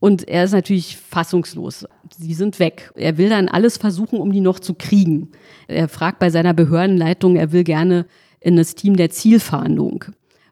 [0.00, 1.86] Und er ist natürlich fassungslos.
[2.16, 2.90] Sie sind weg.
[2.96, 5.30] Er will dann alles versuchen, um die noch zu kriegen.
[5.68, 8.04] Er fragt bei seiner Behördenleitung, er will gerne
[8.40, 10.06] in das Team der Zielfahndung,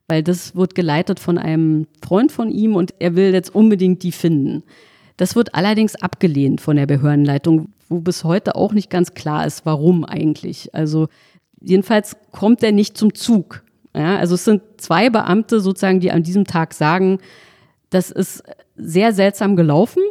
[0.06, 4.12] weil das wird geleitet von einem Freund von ihm und er will jetzt unbedingt die
[4.12, 4.62] finden.
[5.16, 9.64] Das wird allerdings abgelehnt von der Behördenleitung, wo bis heute auch nicht ganz klar ist,
[9.64, 10.74] warum eigentlich.
[10.74, 11.08] Also
[11.60, 13.62] jedenfalls kommt er nicht zum Zug.
[13.94, 17.18] Ja, also es sind zwei Beamte sozusagen, die an diesem Tag sagen,
[17.88, 18.42] das ist
[18.76, 20.02] sehr seltsam gelaufen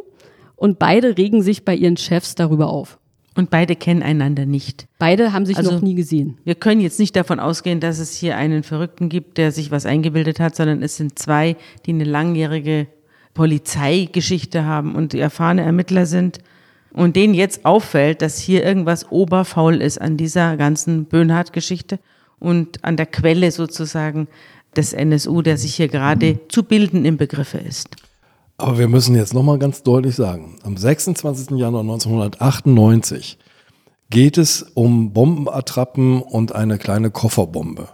[0.56, 2.98] und beide regen sich bei ihren Chefs darüber auf.
[3.36, 4.86] Und beide kennen einander nicht.
[4.98, 6.38] Beide haben sich also, noch nie gesehen.
[6.44, 9.84] Wir können jetzt nicht davon ausgehen, dass es hier einen Verrückten gibt, der sich was
[9.84, 12.86] eingebildet hat, sondern es sind zwei, die eine langjährige
[13.36, 16.38] Polizeigeschichte haben und die erfahrene Ermittler sind
[16.92, 21.98] und denen jetzt auffällt, dass hier irgendwas oberfaul ist an dieser ganzen Böhnhardt-Geschichte
[22.38, 24.26] und an der Quelle sozusagen
[24.74, 27.90] des NSU, der sich hier gerade zu bilden im Begriffe ist.
[28.56, 31.50] Aber wir müssen jetzt nochmal ganz deutlich sagen, am 26.
[31.58, 33.36] Januar 1998
[34.08, 37.88] geht es um Bombenattrappen und eine kleine Kofferbombe.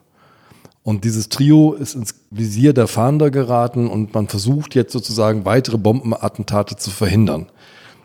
[0.84, 5.78] Und dieses Trio ist ins Visier der Fahnder geraten und man versucht jetzt sozusagen weitere
[5.78, 7.46] Bombenattentate zu verhindern.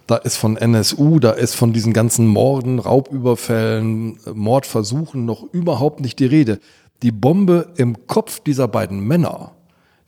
[0.05, 6.19] Da ist von NSU, da ist von diesen ganzen Morden, Raubüberfällen, Mordversuchen noch überhaupt nicht
[6.19, 6.59] die Rede.
[7.03, 9.51] Die Bombe im Kopf dieser beiden Männer,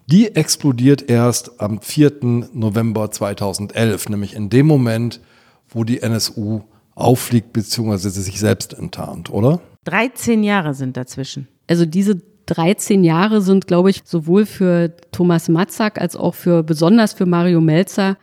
[0.08, 2.48] die explodiert erst am 4.
[2.54, 5.22] November 2011, nämlich in dem Moment,
[5.68, 6.62] wo die NSU
[6.96, 8.10] auffliegt bzw.
[8.10, 9.60] sich selbst enttarnt, oder?
[9.86, 11.48] 13 Jahre sind dazwischen.
[11.68, 12.20] Also diese
[12.50, 17.62] 13 Jahre sind, glaube ich, sowohl für Thomas Matzak als auch für besonders für Mario
[17.62, 18.18] Melzer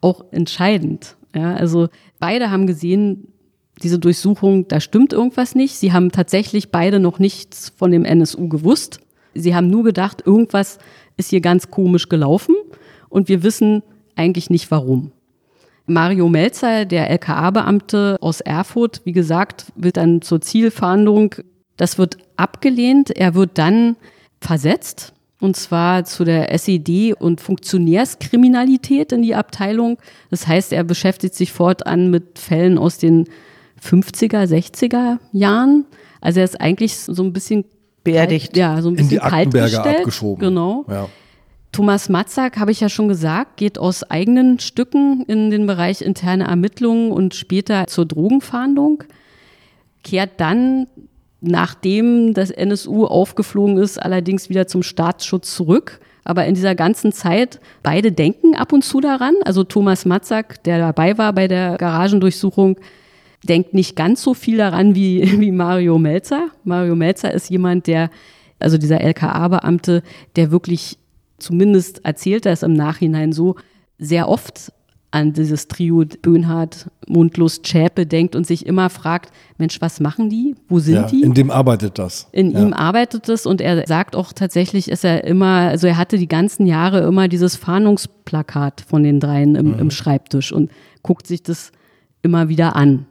[0.00, 1.16] auch entscheidend.
[1.34, 1.88] Ja, also
[2.18, 3.28] beide haben gesehen,
[3.82, 5.74] diese Durchsuchung, da stimmt irgendwas nicht.
[5.74, 9.00] Sie haben tatsächlich beide noch nichts von dem NSU gewusst.
[9.34, 10.78] Sie haben nur gedacht, irgendwas
[11.16, 12.54] ist hier ganz komisch gelaufen
[13.08, 13.82] und wir wissen
[14.16, 15.12] eigentlich nicht warum.
[15.86, 21.34] Mario Melzer, der LKA-Beamte aus Erfurt, wie gesagt, wird dann zur Zielfahndung.
[21.76, 23.10] Das wird abgelehnt.
[23.10, 23.96] Er wird dann
[24.40, 25.12] versetzt
[25.42, 29.98] und zwar zu der SED und Funktionärskriminalität in die Abteilung.
[30.30, 33.24] Das heißt, er beschäftigt sich fortan mit Fällen aus den
[33.84, 35.84] 50er, 60er Jahren.
[36.20, 37.64] Also er ist eigentlich so ein bisschen
[38.04, 38.56] beerdigt.
[38.56, 40.48] Ja, so ein bisschen in die Aktenberger abgeschoben.
[40.48, 40.84] Genau.
[40.88, 41.08] Ja.
[41.72, 46.44] Thomas Matzak, habe ich ja schon gesagt, geht aus eigenen Stücken in den Bereich interne
[46.44, 49.02] Ermittlungen und später zur Drogenfahndung.
[50.04, 50.86] kehrt dann,
[51.42, 56.00] nachdem das NSU aufgeflogen ist, allerdings wieder zum Staatsschutz zurück.
[56.24, 59.34] Aber in dieser ganzen Zeit, beide denken ab und zu daran.
[59.44, 62.76] Also Thomas Matzak, der dabei war bei der Garagendurchsuchung,
[63.42, 66.48] denkt nicht ganz so viel daran wie, wie Mario Melzer.
[66.62, 68.10] Mario Melzer ist jemand, der,
[68.60, 70.02] also dieser LKA-Beamte,
[70.36, 70.96] der wirklich
[71.38, 73.56] zumindest erzählt er es im Nachhinein so,
[73.98, 74.72] sehr oft
[75.12, 80.56] an dieses Trio Böhnhardt, Mundlos, Schäpe denkt und sich immer fragt, Mensch, was machen die?
[80.68, 81.22] Wo sind ja, die?
[81.22, 82.28] In dem arbeitet das.
[82.32, 82.60] In ja.
[82.60, 86.28] ihm arbeitet es und er sagt auch tatsächlich, ist er immer, also er hatte die
[86.28, 89.78] ganzen Jahre immer dieses Fahndungsplakat von den dreien im, mhm.
[89.78, 90.70] im Schreibtisch und
[91.02, 91.72] guckt sich das
[92.22, 93.06] immer wieder an.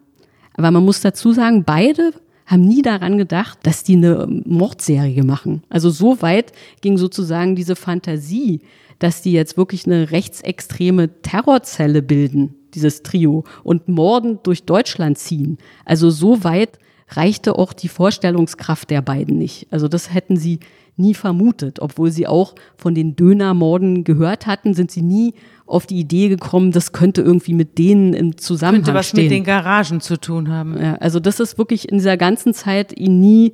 [0.58, 2.14] Aber man muss dazu sagen, beide
[2.52, 5.64] haben nie daran gedacht, dass die eine Mordserie machen.
[5.70, 8.62] Also so weit ging sozusagen diese Fantasie,
[8.99, 15.58] dass die jetzt wirklich eine rechtsextreme Terrorzelle bilden, dieses Trio, und Morden durch Deutschland ziehen.
[15.86, 16.78] Also so weit
[17.10, 19.68] reichte auch die Vorstellungskraft der beiden nicht.
[19.72, 20.60] Also das hätten sie
[20.97, 21.80] nie vermutet.
[21.82, 25.34] Obwohl sie auch von den Dönermorden gehört hatten, sind sie nie
[25.72, 29.24] auf die Idee gekommen, das könnte irgendwie mit denen im Zusammenhang könnte was stehen.
[29.24, 30.78] mit den Garagen zu tun haben.
[30.80, 33.53] Ja, also das ist wirklich in dieser ganzen Zeit ihnen nie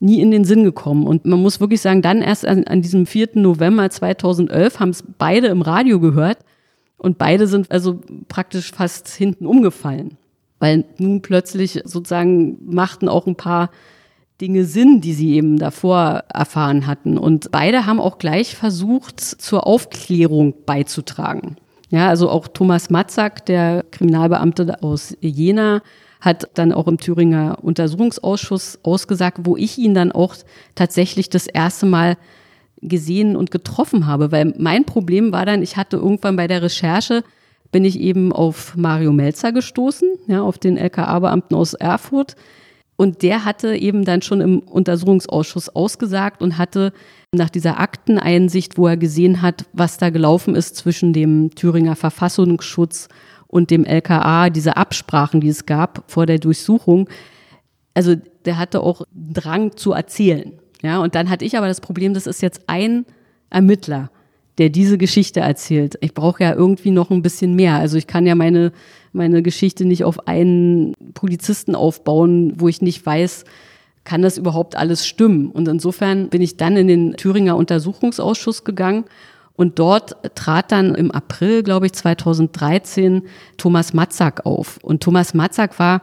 [0.00, 1.06] nie in den Sinn gekommen.
[1.06, 3.30] Und man muss wirklich sagen, dann erst an, an diesem 4.
[3.34, 6.38] November 2011 haben es beide im Radio gehört
[6.98, 10.16] und beide sind also praktisch fast hinten umgefallen.
[10.58, 13.70] Weil nun plötzlich sozusagen machten auch ein paar
[14.44, 17.16] Dinge Sinn, die sie eben davor erfahren hatten.
[17.16, 21.56] Und beide haben auch gleich versucht, zur Aufklärung beizutragen.
[21.88, 25.80] Ja, also auch Thomas Matzak, der Kriminalbeamte aus Jena,
[26.20, 30.34] hat dann auch im Thüringer Untersuchungsausschuss ausgesagt, wo ich ihn dann auch
[30.74, 32.18] tatsächlich das erste Mal
[32.82, 34.30] gesehen und getroffen habe.
[34.30, 37.24] Weil mein Problem war dann, ich hatte irgendwann bei der Recherche,
[37.72, 42.36] bin ich eben auf Mario Melzer gestoßen, ja, auf den LKA-Beamten aus Erfurt,
[42.96, 46.92] und der hatte eben dann schon im Untersuchungsausschuss ausgesagt und hatte
[47.32, 53.08] nach dieser Akteneinsicht, wo er gesehen hat, was da gelaufen ist zwischen dem Thüringer Verfassungsschutz
[53.48, 57.08] und dem LKA, diese Absprachen, die es gab vor der Durchsuchung.
[57.94, 58.14] Also
[58.44, 60.52] der hatte auch Drang zu erzählen.
[60.82, 63.06] Ja, und dann hatte ich aber das Problem, das ist jetzt ein
[63.50, 64.10] Ermittler,
[64.58, 65.98] der diese Geschichte erzählt.
[66.00, 67.74] Ich brauche ja irgendwie noch ein bisschen mehr.
[67.74, 68.72] Also ich kann ja meine
[69.14, 73.44] meine Geschichte nicht auf einen Polizisten aufbauen, wo ich nicht weiß,
[74.02, 75.50] kann das überhaupt alles stimmen?
[75.50, 79.04] Und insofern bin ich dann in den Thüringer Untersuchungsausschuss gegangen
[79.54, 83.22] und dort trat dann im April, glaube ich, 2013
[83.56, 84.78] Thomas Matzak auf.
[84.82, 86.02] Und Thomas Matzak war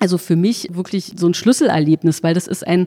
[0.00, 2.86] also für mich wirklich so ein Schlüsselerlebnis, weil das ist ein,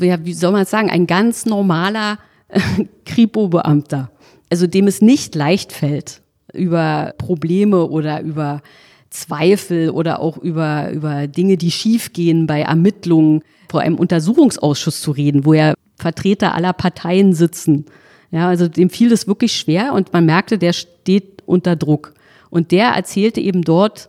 [0.00, 2.18] ja, wie soll man es sagen, ein ganz normaler
[3.04, 4.10] Kripo-Beamter,
[4.50, 6.22] also dem es nicht leicht fällt,
[6.52, 8.62] über Probleme oder über
[9.10, 15.44] Zweifel oder auch über, über Dinge, die schiefgehen bei Ermittlungen vor einem Untersuchungsausschuss zu reden,
[15.44, 17.86] wo ja Vertreter aller Parteien sitzen.
[18.30, 22.12] Ja, also dem fiel das wirklich schwer und man merkte, der steht unter Druck.
[22.50, 24.08] Und der erzählte eben dort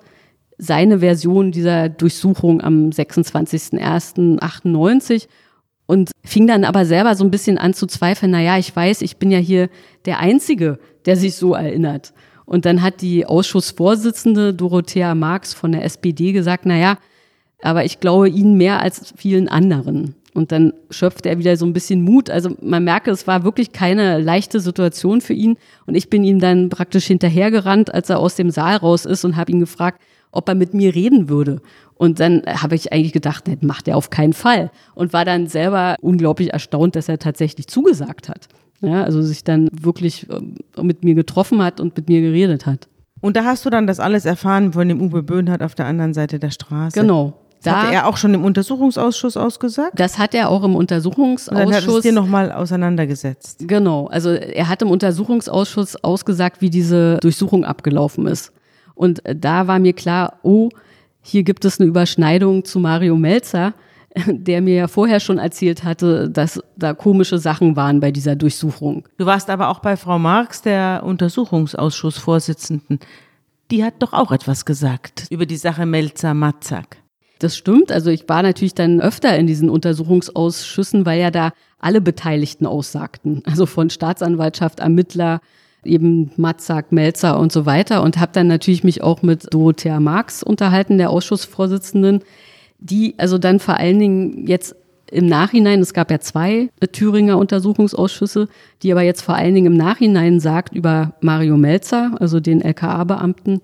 [0.57, 5.27] seine Version dieser Durchsuchung am 26.01.98
[5.89, 9.01] und fing dann aber selber so ein bisschen an zu zweifeln, na ja, ich weiß,
[9.01, 9.69] ich bin ja hier
[10.05, 10.77] der Einzige,
[11.07, 12.13] der sich so erinnert.
[12.45, 16.99] Und dann hat die Ausschussvorsitzende Dorothea Marx von der SPD gesagt, na ja,
[17.63, 20.13] aber ich glaube Ihnen mehr als vielen anderen.
[20.39, 22.29] Und dann schöpfte er wieder so ein bisschen Mut.
[22.29, 25.57] Also man merke, es war wirklich keine leichte Situation für ihn.
[25.85, 29.35] Und ich bin ihm dann praktisch hinterhergerannt, als er aus dem Saal raus ist und
[29.35, 31.61] habe ihn gefragt, ob er mit mir reden würde.
[31.95, 34.71] Und dann habe ich eigentlich gedacht, das macht er auf keinen Fall.
[34.95, 38.47] Und war dann selber unglaublich erstaunt, dass er tatsächlich zugesagt hat.
[38.79, 42.87] Ja, also sich dann wirklich ähm, mit mir getroffen hat und mit mir geredet hat.
[43.19, 46.13] Und da hast du dann das alles erfahren von dem Uwe Böhnhardt auf der anderen
[46.13, 46.97] Seite der Straße.
[46.97, 47.33] Genau.
[47.61, 49.99] Das da, hatte er auch schon im Untersuchungsausschuss ausgesagt?
[49.99, 51.65] Das hat er auch im Untersuchungsausschuss.
[51.65, 53.67] Und dann hat es dir nochmal auseinandergesetzt.
[53.67, 54.07] Genau.
[54.07, 58.53] Also er hat im Untersuchungsausschuss ausgesagt, wie diese Durchsuchung abgelaufen ist.
[58.95, 60.69] Und da war mir klar, oh,
[61.21, 63.73] hier gibt es eine Überschneidung zu Mario Melzer,
[64.27, 69.07] der mir ja vorher schon erzählt hatte, dass da komische Sachen waren bei dieser Durchsuchung.
[69.17, 72.99] Du warst aber auch bei Frau Marx, der Untersuchungsausschussvorsitzenden.
[73.69, 76.97] Die hat doch auch etwas gesagt über die Sache Melzer-Matzak.
[77.39, 77.91] Das stimmt.
[77.91, 83.41] Also ich war natürlich dann öfter in diesen Untersuchungsausschüssen, weil ja da alle Beteiligten aussagten.
[83.45, 85.39] Also von Staatsanwaltschaft, Ermittler,
[85.85, 88.03] eben Matzak, Melzer und so weiter.
[88.03, 92.23] Und habe dann natürlich mich auch mit Dorothea Marx unterhalten, der Ausschussvorsitzenden,
[92.79, 94.75] die also dann vor allen Dingen jetzt
[95.11, 98.47] im Nachhinein, es gab ja zwei Thüringer Untersuchungsausschüsse,
[98.83, 103.61] die aber jetzt vor allen Dingen im Nachhinein sagt über Mario Melzer, also den LKA-Beamten,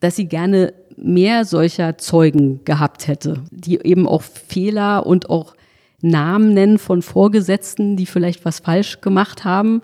[0.00, 5.54] dass sie gerne mehr solcher Zeugen gehabt hätte, die eben auch Fehler und auch
[6.00, 9.82] Namen nennen von Vorgesetzten, die vielleicht was falsch gemacht haben.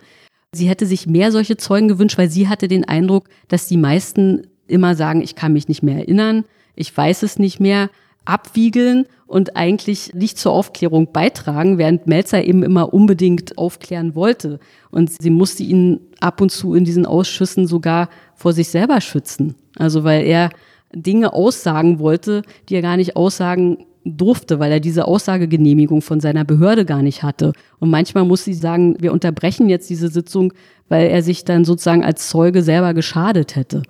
[0.53, 4.47] Sie hätte sich mehr solche Zeugen gewünscht, weil sie hatte den Eindruck, dass die meisten
[4.69, 6.45] immer sagen, ich kann mich nicht mehr erinnern,
[6.77, 7.91] ich weiß es nicht mehr,
[8.25, 14.61] abwiegeln und eigentlich nicht zur Aufklärung beitragen, während Melzer eben immer unbedingt aufklären wollte.
[14.91, 19.55] Und sie musste ihn ab und zu in diesen Ausschüssen sogar vor sich selber schützen.
[19.79, 20.51] Also weil er
[20.95, 26.45] Dinge aussagen wollte, die er gar nicht aussagen durfte, weil er diese Aussagegenehmigung von seiner
[26.45, 27.53] Behörde gar nicht hatte.
[27.81, 30.53] Und manchmal muss sie sagen, wir unterbrechen jetzt diese Sitzung,
[30.89, 33.83] weil er sich dann sozusagen als Zeuge selber geschadet hätte.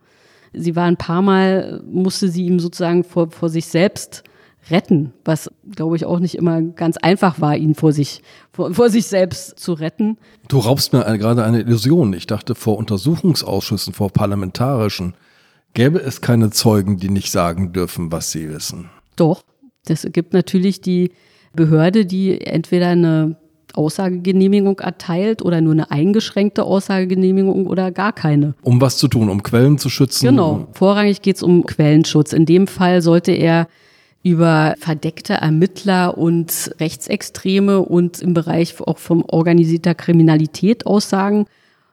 [0.52, 4.22] Sie war ein paar Mal, musste sie ihm sozusagen vor, vor sich selbst
[4.70, 8.90] retten, was, glaube ich, auch nicht immer ganz einfach war, ihn vor sich, vor, vor
[8.90, 10.16] sich selbst zu retten.
[10.48, 12.12] Du raubst mir gerade eine Illusion.
[12.12, 15.14] Ich dachte, vor Untersuchungsausschüssen, vor parlamentarischen,
[15.74, 18.90] gäbe es keine Zeugen, die nicht sagen dürfen, was sie wissen.
[19.16, 19.42] Doch,
[19.86, 21.12] das gibt natürlich die
[21.54, 23.36] Behörde, die entweder eine
[23.74, 28.54] Aussagegenehmigung erteilt oder nur eine eingeschränkte Aussagegenehmigung oder gar keine.
[28.62, 30.26] Um was zu tun, um Quellen zu schützen?
[30.26, 32.32] Genau, vorrangig geht es um Quellenschutz.
[32.32, 33.68] In dem Fall sollte er
[34.24, 41.46] über verdeckte Ermittler und Rechtsextreme und im Bereich auch von organisierter Kriminalität aussagen.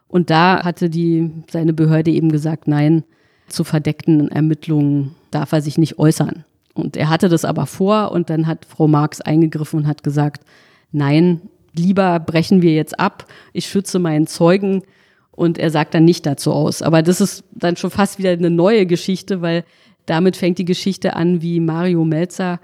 [0.08, 3.04] Und da hatte die, seine Behörde eben gesagt, nein,
[3.48, 6.46] zu verdeckten Ermittlungen darf er sich nicht äußern.
[6.74, 10.46] Und er hatte das aber vor und dann hat Frau Marx eingegriffen und hat gesagt,
[10.94, 11.42] nein,
[11.76, 14.84] lieber brechen wir jetzt ab, ich schütze meinen Zeugen
[15.32, 16.82] und er sagt dann nicht dazu aus.
[16.82, 19.66] Aber das ist dann schon fast wieder eine neue Geschichte, weil
[20.06, 22.60] damit fängt die Geschichte an, wie Mario Melzer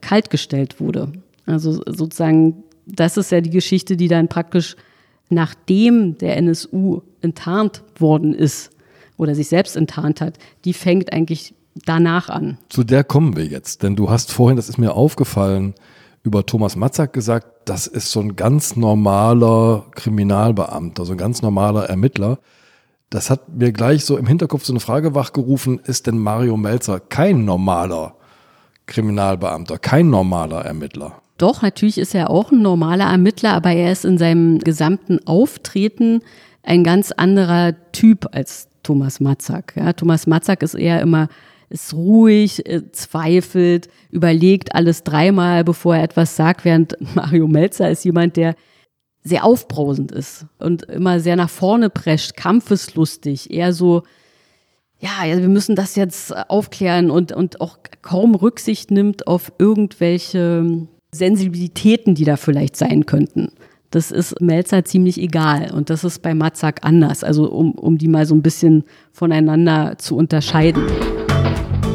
[0.00, 1.12] kaltgestellt wurde.
[1.46, 4.76] Also sozusagen, das ist ja die Geschichte, die dann praktisch
[5.32, 8.70] nachdem der NSU enttarnt worden ist
[9.16, 11.54] oder sich selbst enttarnt hat, die fängt eigentlich
[11.86, 12.58] danach an.
[12.68, 15.74] Zu der kommen wir jetzt, denn du hast vorhin, das ist mir aufgefallen,
[16.22, 21.84] über Thomas Matzak gesagt, das ist so ein ganz normaler Kriminalbeamter, so ein ganz normaler
[21.84, 22.38] Ermittler.
[23.12, 26.98] Das hat mir gleich so im Hinterkopf so eine Frage wachgerufen, ist denn Mario Melzer
[26.98, 28.14] kein normaler
[28.86, 31.20] Kriminalbeamter, kein normaler Ermittler?
[31.36, 36.22] Doch, natürlich ist er auch ein normaler Ermittler, aber er ist in seinem gesamten Auftreten
[36.62, 39.74] ein ganz anderer Typ als Thomas Matzak.
[39.76, 41.28] Ja, Thomas Matzak ist eher immer
[41.68, 48.04] ist ruhig, äh, zweifelt, überlegt alles dreimal, bevor er etwas sagt, während Mario Melzer ist
[48.04, 48.54] jemand, der
[49.24, 54.02] sehr aufbrausend ist und immer sehr nach vorne prescht, kampfeslustig, eher so,
[54.98, 62.14] ja, wir müssen das jetzt aufklären und, und auch kaum Rücksicht nimmt auf irgendwelche Sensibilitäten,
[62.14, 63.52] die da vielleicht sein könnten.
[63.90, 68.08] Das ist Melzer ziemlich egal und das ist bei Matzak anders, also um, um die
[68.08, 70.86] mal so ein bisschen voneinander zu unterscheiden.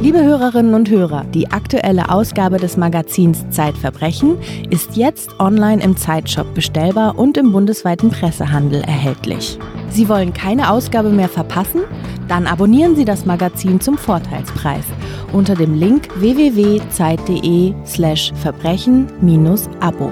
[0.01, 4.37] Liebe Hörerinnen und Hörer, die aktuelle Ausgabe des Magazins Zeitverbrechen
[4.69, 9.57] ist jetzt online im Zeitshop bestellbar und im bundesweiten Pressehandel erhältlich.
[9.89, 11.81] Sie wollen keine Ausgabe mehr verpassen?
[12.27, 14.85] Dann abonnieren Sie das Magazin zum Vorteilspreis
[15.33, 20.11] unter dem Link www.zeit.de/slash verbrechen-abo.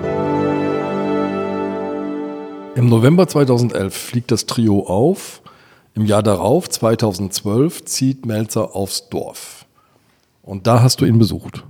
[2.75, 5.41] Im November 2011 fliegt das Trio auf.
[5.95, 9.65] Im Jahr darauf, 2012, zieht Melzer aufs Dorf.
[10.41, 11.63] Und da hast du ihn besucht.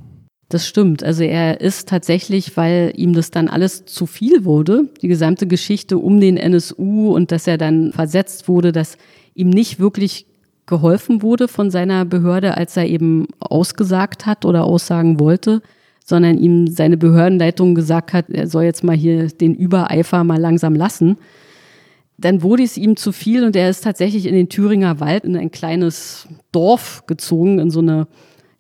[0.50, 1.04] Das stimmt.
[1.04, 5.98] Also er ist tatsächlich, weil ihm das dann alles zu viel wurde, die gesamte Geschichte
[6.00, 8.98] um den NSU und dass er dann versetzt wurde, dass
[9.36, 10.26] ihm nicht wirklich
[10.66, 15.62] geholfen wurde von seiner Behörde, als er eben ausgesagt hat oder aussagen wollte,
[16.04, 20.76] sondern ihm seine Behördenleitung gesagt hat, er soll jetzt mal hier den Übereifer mal langsam
[20.76, 21.18] lassen.
[22.18, 25.36] Dann wurde es ihm zu viel und er ist tatsächlich in den Thüringer Wald in
[25.36, 28.08] ein kleines Dorf gezogen, in so eine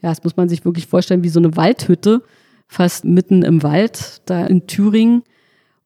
[0.06, 2.22] ja, das muss man sich wirklich vorstellen, wie so eine Waldhütte,
[2.68, 5.24] fast mitten im Wald, da in Thüringen.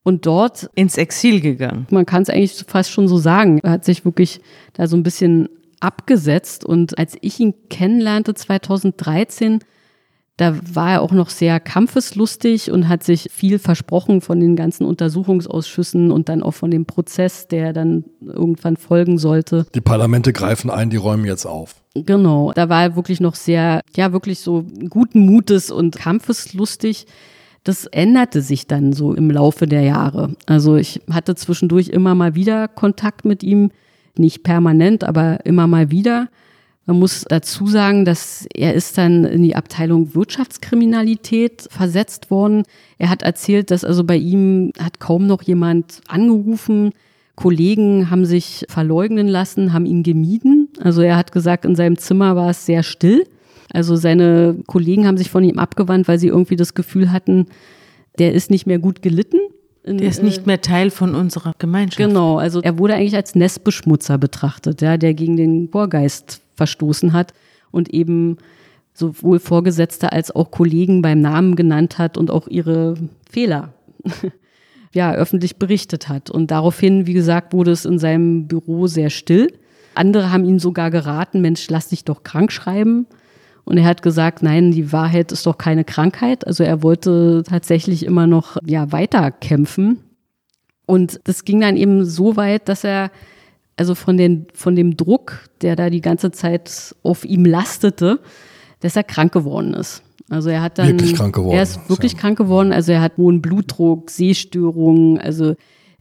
[0.03, 1.85] Und dort ins Exil gegangen.
[1.89, 3.59] Man kann es eigentlich fast schon so sagen.
[3.59, 4.41] Er hat sich wirklich
[4.73, 5.49] da so ein bisschen
[5.81, 6.65] abgesetzt.
[6.65, 9.59] Und als ich ihn kennenlernte 2013,
[10.39, 14.85] da war er auch noch sehr kampfeslustig und hat sich viel versprochen von den ganzen
[14.85, 19.65] Untersuchungsausschüssen und dann auch von dem Prozess, der dann irgendwann folgen sollte.
[19.75, 21.75] Die Parlamente greifen ein, die räumen jetzt auf.
[21.93, 27.05] Genau, da war er wirklich noch sehr, ja, wirklich so guten Mutes und kampfeslustig.
[27.65, 30.37] Das änderte sich dann so im Laufe der Jahre.
[30.45, 33.71] Also ich hatte zwischendurch immer mal wieder Kontakt mit ihm,
[34.17, 36.29] nicht permanent, aber immer mal wieder.
[36.89, 42.63] Man muss dazu sagen, dass er ist dann in die Abteilung Wirtschaftskriminalität versetzt worden.
[42.97, 46.93] Er hat erzählt, dass also bei ihm hat kaum noch jemand angerufen.
[47.35, 50.69] Kollegen haben sich verleugnen lassen, haben ihn gemieden.
[50.81, 53.27] Also er hat gesagt, in seinem Zimmer war es sehr still.
[53.71, 57.45] Also seine Kollegen haben sich von ihm abgewandt, weil sie irgendwie das Gefühl hatten,
[58.17, 59.37] der ist nicht mehr gut gelitten.
[59.85, 61.97] Der ist nicht mehr Teil von unserer Gemeinschaft.
[61.97, 67.33] Genau, also er wurde eigentlich als Nestbeschmutzer betrachtet, ja, der gegen den Vorgeist verstoßen hat
[67.71, 68.37] und eben
[68.93, 72.95] sowohl Vorgesetzte als auch Kollegen beim Namen genannt hat und auch ihre
[73.29, 73.73] Fehler
[74.93, 76.29] ja, öffentlich berichtet hat.
[76.29, 79.53] Und daraufhin, wie gesagt, wurde es in seinem Büro sehr still.
[79.95, 83.07] Andere haben ihm sogar geraten, Mensch, lass dich doch krank schreiben.
[83.65, 86.45] Und er hat gesagt, nein, die Wahrheit ist doch keine Krankheit.
[86.47, 89.99] Also er wollte tatsächlich immer noch ja, weiter kämpfen.
[90.85, 93.11] Und das ging dann eben so weit, dass er
[93.77, 98.19] also von, den, von dem Druck, der da die ganze Zeit auf ihm lastete,
[98.81, 100.03] dass er krank geworden ist.
[100.29, 101.55] Also er hat dann wirklich krank geworden.
[101.55, 102.73] Er ist wirklich krank geworden.
[102.73, 105.55] Also er hat hohen Blutdruck, Sehstörungen, also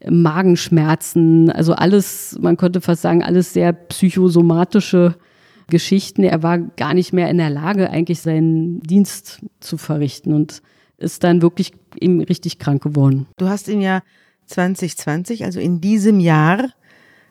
[0.09, 5.17] Magenschmerzen, also alles, man könnte fast sagen, alles sehr psychosomatische
[5.69, 6.25] Geschichten.
[6.25, 10.63] Er war gar nicht mehr in der Lage, eigentlich seinen Dienst zu verrichten und
[10.99, 13.27] ist dann wirklich eben richtig krank geworden.
[13.37, 14.03] Du hast ihn ja
[14.47, 16.71] 2020, also in diesem Jahr,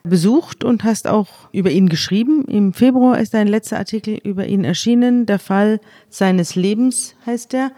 [0.04, 2.44] besucht und hast auch über ihn geschrieben.
[2.46, 5.26] Im Februar ist dein letzter Artikel über ihn erschienen.
[5.26, 7.72] Der Fall seines Lebens heißt er.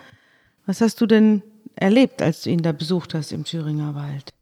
[0.67, 1.43] Was hast du denn
[1.75, 4.33] erlebt, als du ihn da besucht hast im Thüringer Wald?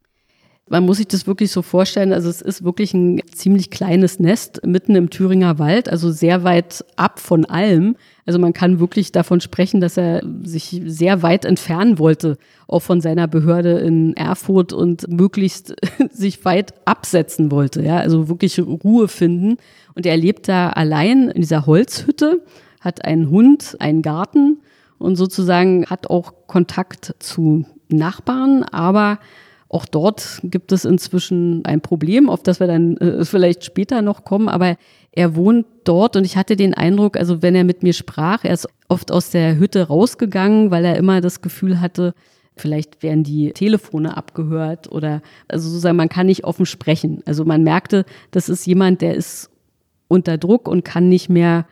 [0.69, 2.13] Man muss sich das wirklich so vorstellen.
[2.13, 6.85] Also es ist wirklich ein ziemlich kleines Nest mitten im Thüringer Wald, also sehr weit
[6.95, 7.95] ab von allem.
[8.27, 13.01] Also man kann wirklich davon sprechen, dass er sich sehr weit entfernen wollte, auch von
[13.01, 15.75] seiner Behörde in Erfurt und möglichst
[16.11, 17.81] sich weit absetzen wollte.
[17.81, 19.57] Ja, also wirklich Ruhe finden.
[19.95, 22.43] Und er lebt da allein in dieser Holzhütte,
[22.79, 24.59] hat einen Hund, einen Garten
[24.99, 29.17] und sozusagen hat auch Kontakt zu Nachbarn, aber
[29.69, 34.25] auch dort gibt es inzwischen ein Problem, auf das wir dann äh, vielleicht später noch
[34.25, 34.75] kommen, aber
[35.11, 38.53] er wohnt dort und ich hatte den Eindruck, also wenn er mit mir sprach, er
[38.53, 42.15] ist oft aus der Hütte rausgegangen, weil er immer das Gefühl hatte,
[42.55, 47.21] vielleicht werden die Telefone abgehört oder also sozusagen, man kann nicht offen sprechen.
[47.25, 49.49] Also man merkte, das ist jemand, der ist
[50.07, 51.67] unter Druck und kann nicht mehr,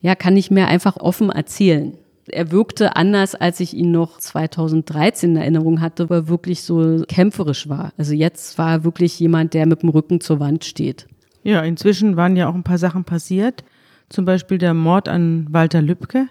[0.00, 1.98] ja, kann nicht mehr einfach offen erzählen
[2.28, 7.04] er wirkte anders, als ich ihn noch 2013 in Erinnerung hatte, wo er wirklich so
[7.08, 7.92] kämpferisch war.
[7.96, 11.06] Also jetzt war er wirklich jemand, der mit dem Rücken zur Wand steht.
[11.42, 13.64] Ja, inzwischen waren ja auch ein paar Sachen passiert.
[14.08, 16.28] Zum Beispiel der Mord an Walter Lübcke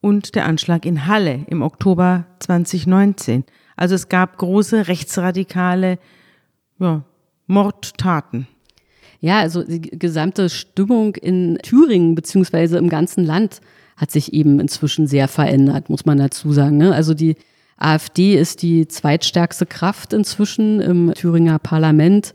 [0.00, 3.44] und der Anschlag in Halle im Oktober 2019.
[3.76, 5.98] Also es gab große rechtsradikale
[6.78, 7.04] ja,
[7.46, 8.46] Mordtaten.
[9.20, 13.60] Ja, also die gesamte Stimmung in Thüringen beziehungsweise im ganzen Land
[13.96, 16.76] hat sich eben inzwischen sehr verändert, muss man dazu sagen.
[16.78, 16.92] Ne?
[16.94, 17.36] Also die
[17.76, 22.32] AfD ist die zweitstärkste Kraft inzwischen im Thüringer Parlament.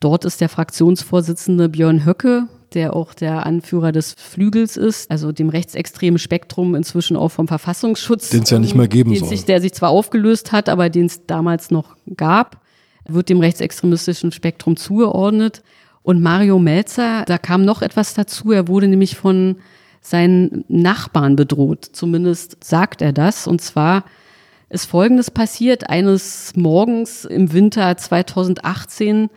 [0.00, 5.48] Dort ist der Fraktionsvorsitzende Björn Höcke, der auch der Anführer des Flügels ist, also dem
[5.48, 8.30] rechtsextremen Spektrum inzwischen auch vom Verfassungsschutz.
[8.30, 9.28] Den es ja nicht mehr geben soll.
[9.28, 12.60] Sich, der sich zwar aufgelöst hat, aber den es damals noch gab,
[13.08, 15.62] wird dem rechtsextremistischen Spektrum zugeordnet.
[16.02, 18.52] Und Mario Melzer, da kam noch etwas dazu.
[18.52, 19.56] Er wurde nämlich von
[20.06, 21.84] seinen Nachbarn bedroht.
[21.92, 23.46] Zumindest sagt er das.
[23.46, 24.04] Und zwar
[24.68, 25.90] ist Folgendes passiert.
[25.90, 29.30] Eines Morgens im Winter 2018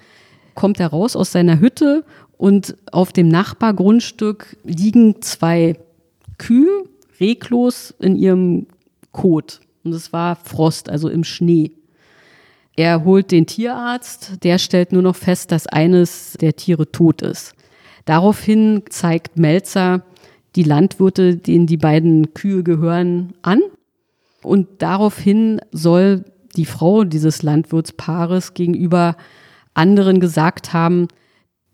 [0.53, 2.05] kommt er raus aus seiner Hütte
[2.37, 5.79] und auf dem Nachbargrundstück liegen zwei
[6.37, 6.85] Kühe
[7.19, 8.67] reglos in ihrem
[9.11, 9.61] Kot.
[9.83, 11.71] Und es war Frost, also im Schnee.
[12.75, 17.55] Er holt den Tierarzt, der stellt nur noch fest, dass eines der Tiere tot ist.
[18.05, 20.03] Daraufhin zeigt Melzer
[20.55, 23.61] die Landwirte, denen die beiden Kühe gehören, an.
[24.41, 26.25] Und daraufhin soll
[26.55, 29.15] die Frau dieses Landwirtspaares gegenüber
[29.73, 31.07] anderen gesagt haben,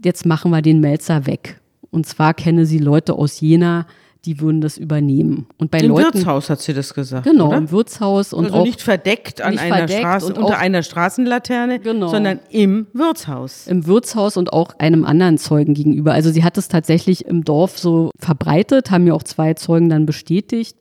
[0.03, 1.59] jetzt machen wir den Melzer weg.
[1.91, 3.87] Und zwar kenne sie Leute aus Jena,
[4.25, 5.45] die würden das übernehmen.
[5.57, 7.25] Und bei Im Leuten, Wirtshaus hat sie das gesagt.
[7.25, 7.57] Genau, oder?
[7.57, 10.81] im Wirtshaus und also auch nicht verdeckt an nicht einer verdeckt Straße, und unter einer
[10.83, 12.07] Straßenlaterne, Genau.
[12.07, 13.67] sondern im Wirtshaus.
[13.67, 16.13] im Wirtshaus und auch einem anderen Zeugen gegenüber.
[16.13, 20.05] Also sie hat es tatsächlich im Dorf so verbreitet, haben mir auch zwei Zeugen dann
[20.05, 20.77] bestätigt.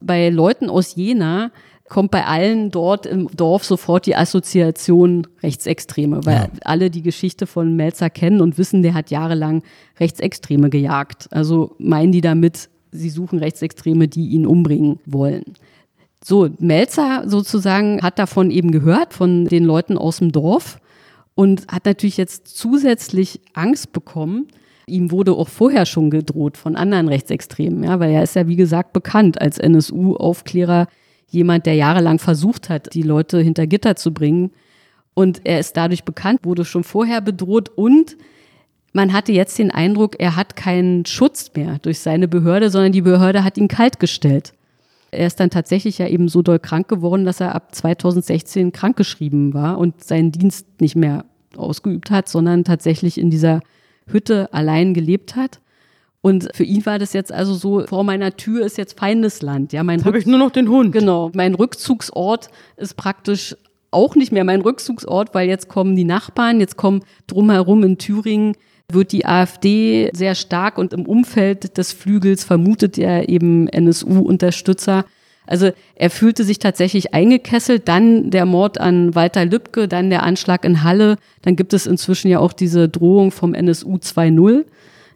[0.00, 1.50] Bei Leuten aus Jena
[1.88, 6.48] kommt bei allen dort im Dorf sofort die Assoziation Rechtsextreme, weil Ja.
[6.64, 9.62] alle die Geschichte von Melzer kennen und wissen, der hat jahrelang
[9.98, 11.28] Rechtsextreme gejagt.
[11.30, 15.44] Also meinen die damit, sie suchen Rechtsextreme, die ihn umbringen wollen.
[16.24, 20.78] So, Melzer sozusagen hat davon eben gehört, von den Leuten aus dem Dorf
[21.34, 24.48] und hat natürlich jetzt zusätzlich Angst bekommen.
[24.86, 28.56] Ihm wurde auch vorher schon gedroht von anderen Rechtsextremen, ja, weil er ist ja wie
[28.56, 30.88] gesagt bekannt als NSU-Aufklärer,
[31.28, 34.50] jemand, der jahrelang versucht hat, die Leute hinter Gitter zu bringen.
[35.14, 38.16] Und er ist dadurch bekannt, wurde schon vorher bedroht und
[38.92, 43.02] man hatte jetzt den Eindruck, er hat keinen Schutz mehr durch seine Behörde, sondern die
[43.02, 44.54] Behörde hat ihn kaltgestellt.
[45.10, 49.54] Er ist dann tatsächlich ja eben so doll krank geworden, dass er ab 2016 krankgeschrieben
[49.54, 51.24] war und seinen Dienst nicht mehr
[51.56, 53.60] ausgeübt hat, sondern tatsächlich in dieser
[54.06, 55.60] Hütte allein gelebt hat.
[56.20, 59.72] Und für ihn war das jetzt also so, vor meiner Tür ist jetzt Feindesland.
[59.72, 60.92] Ja, mein habe ich nur noch den Hund.
[60.92, 63.56] Genau, mein Rückzugsort ist praktisch
[63.90, 68.54] auch nicht mehr mein Rückzugsort, weil jetzt kommen die Nachbarn, jetzt kommen drumherum in Thüringen
[68.90, 75.04] wird die AfD sehr stark und im Umfeld des Flügels vermutet er eben NSU-Unterstützer.
[75.46, 77.86] Also er fühlte sich tatsächlich eingekesselt.
[77.86, 81.16] Dann der Mord an Walter Lübcke, dann der Anschlag in Halle.
[81.42, 84.64] Dann gibt es inzwischen ja auch diese Drohung vom NSU 2.0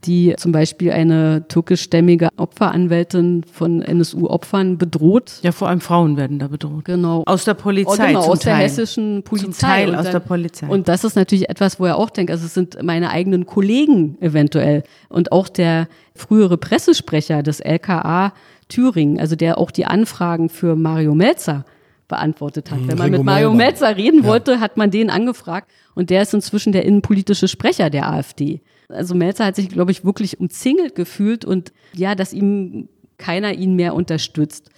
[0.04, 5.34] die zum Beispiel eine türkischstämmige Opferanwältin von NSU-Opfern bedroht.
[5.42, 6.84] Ja, vor allem Frauen werden da bedroht.
[6.86, 7.22] Genau.
[7.26, 7.92] Aus der Polizei.
[8.04, 8.54] Oh, genau, zum aus Teil.
[8.56, 9.44] der hessischen Polizei.
[9.52, 10.66] Zum Teil Und aus dann- der Polizei.
[10.66, 14.16] Und das ist natürlich etwas, wo er auch denkt, also es sind meine eigenen Kollegen
[14.20, 14.82] eventuell.
[15.08, 18.32] Und auch der frühere Pressesprecher des LKA
[18.68, 21.64] Thüringen, also der auch die Anfragen für Mario Melzer
[22.08, 22.80] beantwortet hat.
[22.80, 23.52] Mhm, Wenn man Ringo mit Mario.
[23.54, 24.28] Melzer reden Ja.
[24.28, 25.70] wollte, hat man den angefragt.
[25.94, 28.60] Und der ist inzwischen der innenpolitische Sprecher der AfD.
[28.92, 32.88] Also Melzer hat sich, glaube ich, wirklich umzingelt gefühlt und ja, dass ihm
[33.18, 34.70] keiner ihn mehr unterstützt.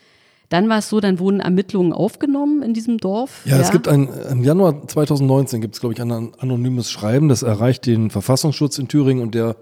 [0.50, 3.40] Dann war es so, dann wurden Ermittlungen aufgenommen in diesem Dorf.
[3.46, 7.28] Ja, es gibt ein, im Januar 2019 gibt es, glaube ich, ein an- anonymes Schreiben,
[7.28, 9.56] das erreicht den Verfassungsschutz in Thüringen und der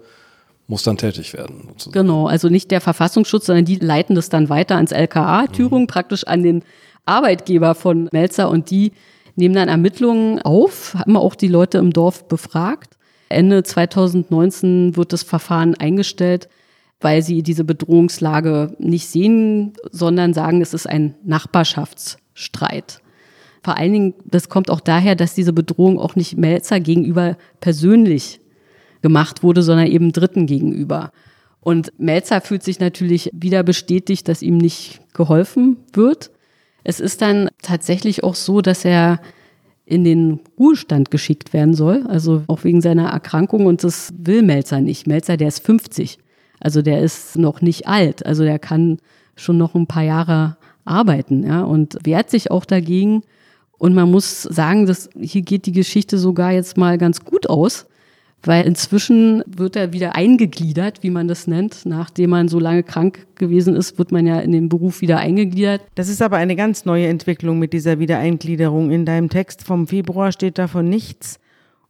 [0.67, 1.63] muss dann tätig werden.
[1.69, 1.93] sozusagen.
[1.93, 6.25] Genau, also nicht der Verfassungsschutz, sondern die leiten das dann weiter ans LKA Thüringen, praktisch
[6.25, 6.63] an den
[7.05, 8.91] Arbeitgeber von Melzer und die
[9.35, 12.97] nehmen dann Ermittlungen auf, haben auch die Leute im Dorf befragt.
[13.33, 16.47] Ende 2019 wird das Verfahren eingestellt,
[17.01, 23.01] weil sie diese Bedrohungslage nicht sehen, sondern sagen, es ist ein Nachbarschaftsstreit.
[23.63, 28.39] Vor allen Dingen, das kommt auch daher, dass diese Bedrohung auch nicht Melzer gegenüber persönlich
[29.01, 31.11] gemacht wurde, sondern eben Dritten gegenüber.
[31.59, 36.31] Und Melzer fühlt sich natürlich wieder bestätigt, dass ihm nicht geholfen wird.
[36.83, 39.21] Es ist dann tatsächlich auch so, dass er
[39.85, 43.65] in den Ruhestand geschickt werden soll, also auch wegen seiner Erkrankung.
[43.65, 45.07] Und das will Melzer nicht.
[45.07, 46.19] Melzer, der ist 50,
[46.59, 48.99] also der ist noch nicht alt, also der kann
[49.35, 53.23] schon noch ein paar Jahre arbeiten, ja, und wehrt sich auch dagegen.
[53.77, 57.85] Und man muss sagen, dass hier geht die Geschichte sogar jetzt mal ganz gut aus,
[58.45, 61.85] weil inzwischen wird er wieder eingegliedert, wie man das nennt.
[61.85, 65.81] Nachdem man so lange krank gewesen ist, wird man ja in den Beruf wieder eingegliedert.
[65.95, 68.91] Das ist aber eine ganz neue Entwicklung mit dieser Wiedereingliederung.
[68.91, 71.39] In deinem Text vom Februar steht davon nichts.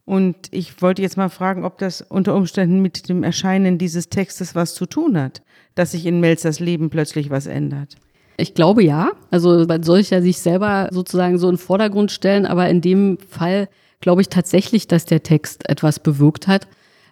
[0.04, 4.54] Und ich wollte jetzt mal fragen, ob das unter Umständen mit dem Erscheinen dieses Textes
[4.54, 5.42] was zu tun hat,
[5.74, 7.96] dass sich in Melzers Leben plötzlich was ändert.
[8.36, 9.12] Ich glaube ja.
[9.30, 12.80] Also man soll sich ja sich selber sozusagen so in den Vordergrund stellen, aber in
[12.80, 13.68] dem Fall
[14.04, 16.68] glaube ich tatsächlich, dass der Text etwas bewirkt hat,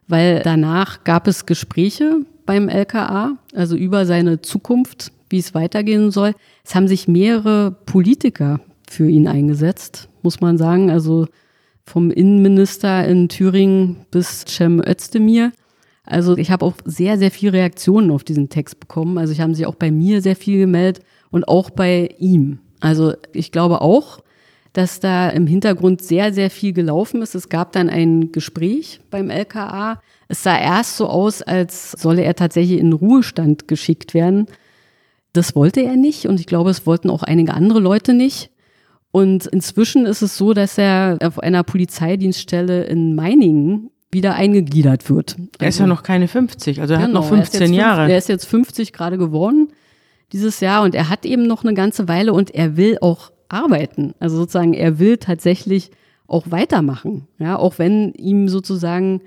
[0.08, 6.34] weil danach gab es Gespräche beim LKA, also über seine Zukunft, wie es weitergehen soll.
[6.66, 10.90] Es haben sich mehrere Politiker für ihn eingesetzt, muss man sagen.
[10.90, 11.28] Also
[11.86, 15.52] vom Innenminister in Thüringen bis Cem Özdemir.
[16.04, 19.16] Also ich habe auch sehr, sehr viele Reaktionen auf diesen Text bekommen.
[19.16, 22.58] Also ich haben sich auch bei mir sehr viel gemeldet und auch bei ihm.
[22.80, 24.18] Also ich glaube auch,
[24.72, 27.34] dass da im Hintergrund sehr, sehr viel gelaufen ist.
[27.34, 30.00] Es gab dann ein Gespräch beim LKA.
[30.28, 34.46] Es sah erst so aus, als solle er tatsächlich in Ruhestand geschickt werden.
[35.34, 38.50] Das wollte er nicht und ich glaube, es wollten auch einige andere Leute nicht.
[39.10, 45.36] Und inzwischen ist es so, dass er auf einer Polizeidienststelle in Meiningen wieder eingegliedert wird.
[45.58, 47.68] Er ist ja noch keine 50, also er hat noch Genau, er ist 15 jetzt
[47.68, 48.10] fünf- Jahre.
[48.12, 49.68] Er ist jetzt 50 gerade geworden
[50.32, 54.14] dieses Jahr und er hat eben noch eine ganze Weile und er will auch arbeiten.
[54.18, 55.90] Also sozusagen, er will tatsächlich
[56.26, 57.28] auch weitermachen.
[57.38, 59.20] Ja, auch wenn ihm sozusagen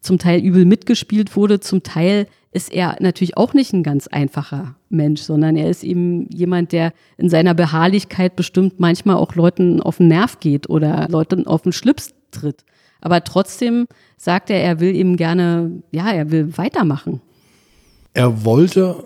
[0.00, 4.76] zum Teil übel mitgespielt wurde, zum Teil ist er natürlich auch nicht ein ganz einfacher
[4.88, 9.98] Mensch, sondern er ist eben jemand, der in seiner Beharrlichkeit bestimmt manchmal auch Leuten auf
[9.98, 12.64] den Nerv geht oder Leuten auf den Schlips tritt.
[13.00, 17.20] Aber trotzdem sagt er, er will eben gerne, ja, er will weitermachen.
[18.14, 18.96] Er wollte,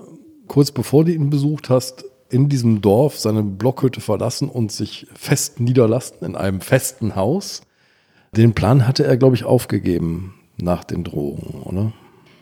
[0.46, 5.60] kurz bevor du ihn besucht hast, in diesem Dorf seine Blockhütte verlassen und sich fest
[5.60, 7.62] niederlassen in einem festen Haus.
[8.34, 11.92] Den Plan hatte er, glaube ich, aufgegeben nach den Drohungen, oder?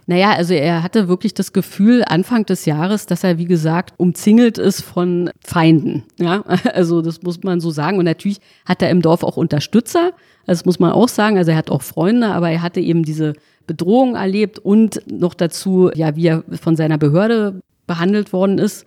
[0.06, 4.58] Naja, also er hatte wirklich das Gefühl Anfang des Jahres, dass er, wie gesagt, umzingelt
[4.58, 6.04] ist von Feinden.
[6.18, 6.42] Ja,
[6.74, 7.98] also das muss man so sagen.
[7.98, 10.12] Und natürlich hat er im Dorf auch Unterstützer.
[10.46, 11.38] Das muss man auch sagen.
[11.38, 13.34] Also er hat auch Freunde, aber er hatte eben diese
[13.68, 18.86] Bedrohung erlebt und noch dazu, ja, wie er von seiner Behörde behandelt worden ist.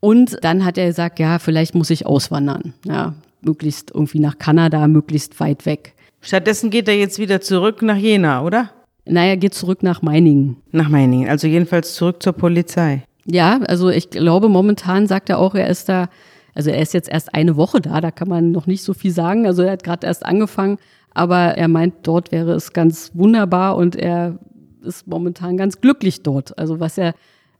[0.00, 2.74] Und dann hat er gesagt, ja, vielleicht muss ich auswandern.
[2.84, 5.94] Ja, möglichst irgendwie nach Kanada, möglichst weit weg.
[6.20, 8.70] Stattdessen geht er jetzt wieder zurück nach Jena, oder?
[9.04, 10.56] Naja, geht zurück nach Meiningen.
[10.72, 13.04] Nach Meiningen, also jedenfalls zurück zur Polizei.
[13.24, 16.08] Ja, also ich glaube, momentan sagt er auch, er ist da,
[16.54, 19.12] also er ist jetzt erst eine Woche da, da kann man noch nicht so viel
[19.12, 19.46] sagen.
[19.46, 20.78] Also er hat gerade erst angefangen,
[21.14, 24.38] aber er meint, dort wäre es ganz wunderbar und er
[24.82, 26.58] ist momentan ganz glücklich dort.
[26.58, 27.12] Also was ja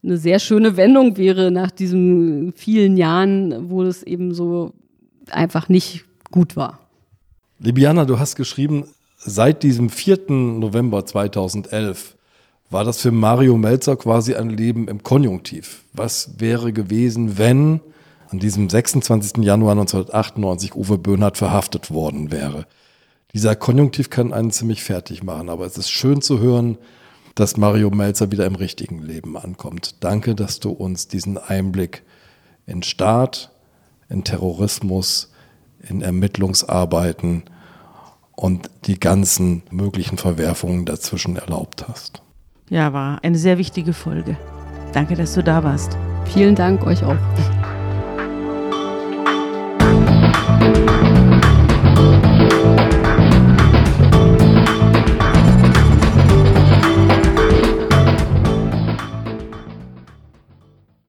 [0.07, 4.73] eine sehr schöne Wendung wäre nach diesen vielen Jahren, wo es eben so
[5.31, 6.79] einfach nicht gut war.
[7.59, 8.85] Libiana, du hast geschrieben,
[9.17, 10.31] seit diesem 4.
[10.31, 12.17] November 2011
[12.71, 15.85] war das für Mario Melzer quasi ein Leben im Konjunktiv.
[15.93, 17.81] Was wäre gewesen, wenn
[18.29, 19.45] an diesem 26.
[19.45, 22.67] Januar 1998 Uwe Böhnhardt verhaftet worden wäre?
[23.33, 26.79] Dieser Konjunktiv kann einen ziemlich fertig machen, aber es ist schön zu hören,
[27.37, 29.97] dass Mario Melzer wieder im richtigen Leben ankommt.
[30.01, 32.03] Danke, dass du uns diesen Einblick
[32.67, 33.53] in Staat,
[34.09, 35.33] in Terrorismus,
[35.89, 37.45] in Ermittlungsarbeiten
[38.35, 42.23] und die ganzen möglichen Verwerfungen dazwischen erlaubt hast.
[42.71, 44.37] Ja, war eine sehr wichtige Folge.
[44.93, 45.97] Danke, dass du da warst.
[46.33, 47.17] Vielen Dank euch auch.